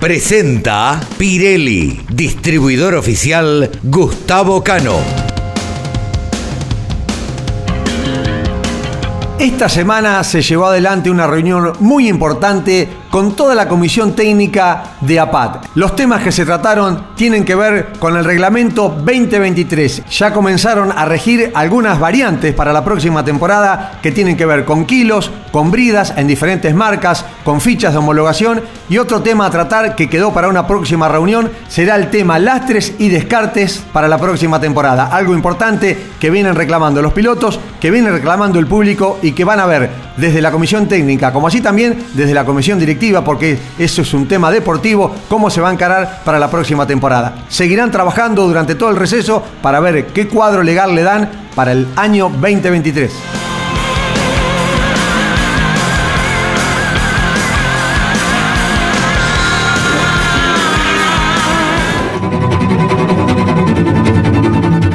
Presenta 0.03 0.99
Pirelli, 1.17 2.01
distribuidor 2.11 2.97
oficial 2.97 3.71
Gustavo 3.85 4.61
Cano. 4.61 4.97
Esta 9.39 9.69
semana 9.69 10.25
se 10.25 10.43
llevó 10.43 10.67
adelante 10.67 11.09
una 11.09 11.29
reunión 11.29 11.75
muy 11.79 12.09
importante 12.09 12.89
con 13.13 13.37
toda 13.37 13.55
la 13.55 13.69
comisión 13.69 14.15
técnica 14.15 14.85
de 15.03 15.21
APAT. 15.21 15.67
Los 15.75 15.95
temas 15.95 16.23
que 16.23 16.33
se 16.33 16.47
trataron 16.47 17.09
tienen 17.15 17.45
que 17.45 17.55
ver 17.55 17.93
con 17.99 18.17
el 18.17 18.25
reglamento 18.25 18.89
2023. 18.89 20.07
Ya 20.07 20.33
comenzaron 20.33 20.91
a 20.91 21.05
regir 21.05 21.53
algunas 21.55 22.01
variantes 22.01 22.55
para 22.55 22.73
la 22.73 22.83
próxima 22.83 23.23
temporada 23.23 23.99
que 24.03 24.13
tienen 24.13 24.39
que 24.39 24.47
ver 24.47 24.65
con 24.65 24.87
kilos, 24.87 25.31
con 25.53 25.71
bridas 25.71 26.15
en 26.17 26.27
diferentes 26.27 26.75
marcas, 26.75 27.27
con 27.45 27.61
fichas 27.61 27.93
de 27.93 27.99
homologación 27.99 28.63
y 28.89 28.97
otro 28.97 29.21
tema 29.21 29.45
a 29.45 29.51
tratar 29.51 29.95
que 29.95 30.09
quedó 30.09 30.33
para 30.33 30.49
una 30.49 30.67
próxima 30.67 31.07
reunión 31.07 31.51
será 31.69 31.97
el 31.97 32.09
tema 32.09 32.39
lastres 32.39 32.95
y 32.99 33.11
descartes 33.11 33.85
para 33.93 34.09
la 34.09 34.17
próxima 34.17 34.59
temporada. 34.59 35.05
Algo 35.05 35.35
importante 35.35 35.99
que 36.19 36.31
vienen 36.31 36.55
reclamando 36.55 37.03
los 37.03 37.13
pilotos, 37.13 37.61
que 37.79 37.91
viene 37.91 38.11
reclamando 38.11 38.59
el 38.59 38.67
público 38.67 39.19
y 39.21 39.33
que 39.33 39.45
van 39.45 39.61
a 39.61 39.67
ver 39.67 39.91
desde 40.17 40.41
la 40.41 40.51
comisión 40.51 40.89
técnica 40.89 41.33
como 41.33 41.49
así 41.49 41.61
también 41.61 42.05
desde 42.15 42.35
la 42.35 42.45
comisión 42.45 42.79
directiva 42.79 43.25
porque 43.25 43.59
eso 43.79 44.03
es 44.03 44.15
un 44.15 44.29
tema 44.29 44.51
deportivo, 44.51 45.15
cómo 45.29 45.51
se 45.51 45.61
va 45.61 45.71
a 45.71 45.73
encarar 45.73 46.23
para 46.25 46.39
la 46.39 46.51
próxima 46.51 46.87
temporada. 46.87 47.45
Seguirán 47.49 47.91
trabajando 47.91 48.47
durante 48.47 48.75
todo 48.75 48.91
el 48.91 48.97
receso 48.97 49.43
para 49.63 49.81
ver 49.81 50.07
qué 50.09 50.29
cuadro 50.29 50.63
legal 50.63 50.95
le 50.95 51.03
dan 51.03 51.31
para 51.55 51.73
el 51.73 51.87
año 51.97 52.29
2023. 52.29 53.52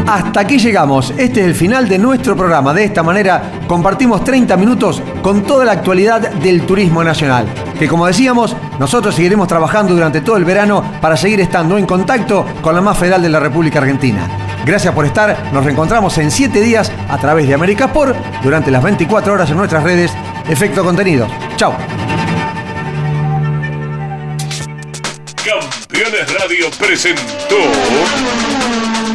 Hasta 0.07 0.39
aquí 0.39 0.57
llegamos. 0.57 1.13
Este 1.17 1.41
es 1.41 1.47
el 1.47 1.53
final 1.53 1.89
de 1.89 1.97
nuestro 1.99 2.35
programa. 2.35 2.73
De 2.73 2.85
esta 2.85 3.03
manera 3.03 3.51
compartimos 3.67 4.23
30 4.23 4.55
minutos 4.55 5.01
con 5.21 5.43
toda 5.43 5.65
la 5.65 5.73
actualidad 5.73 6.31
del 6.31 6.65
turismo 6.65 7.03
nacional. 7.03 7.45
Que 7.77 7.89
como 7.89 8.07
decíamos, 8.07 8.55
nosotros 8.79 9.13
seguiremos 9.15 9.49
trabajando 9.49 9.93
durante 9.93 10.21
todo 10.21 10.37
el 10.37 10.45
verano 10.45 10.81
para 11.01 11.17
seguir 11.17 11.41
estando 11.41 11.77
en 11.77 11.85
contacto 11.85 12.45
con 12.61 12.73
la 12.73 12.79
más 12.79 12.97
federal 12.97 13.21
de 13.21 13.29
la 13.29 13.41
República 13.41 13.79
Argentina. 13.79 14.27
Gracias 14.65 14.93
por 14.93 15.05
estar. 15.05 15.51
Nos 15.51 15.65
reencontramos 15.65 16.17
en 16.19 16.31
7 16.31 16.61
días 16.61 16.89
a 17.09 17.17
través 17.17 17.45
de 17.45 17.53
América 17.53 17.85
Sport 17.85 18.15
durante 18.41 18.71
las 18.71 18.81
24 18.81 19.33
horas 19.33 19.49
en 19.49 19.57
nuestras 19.57 19.83
redes. 19.83 20.13
Efecto 20.47 20.85
Contenido. 20.85 21.27
Chao. 21.57 21.75
Radio 26.39 26.69
presentó 26.79 27.57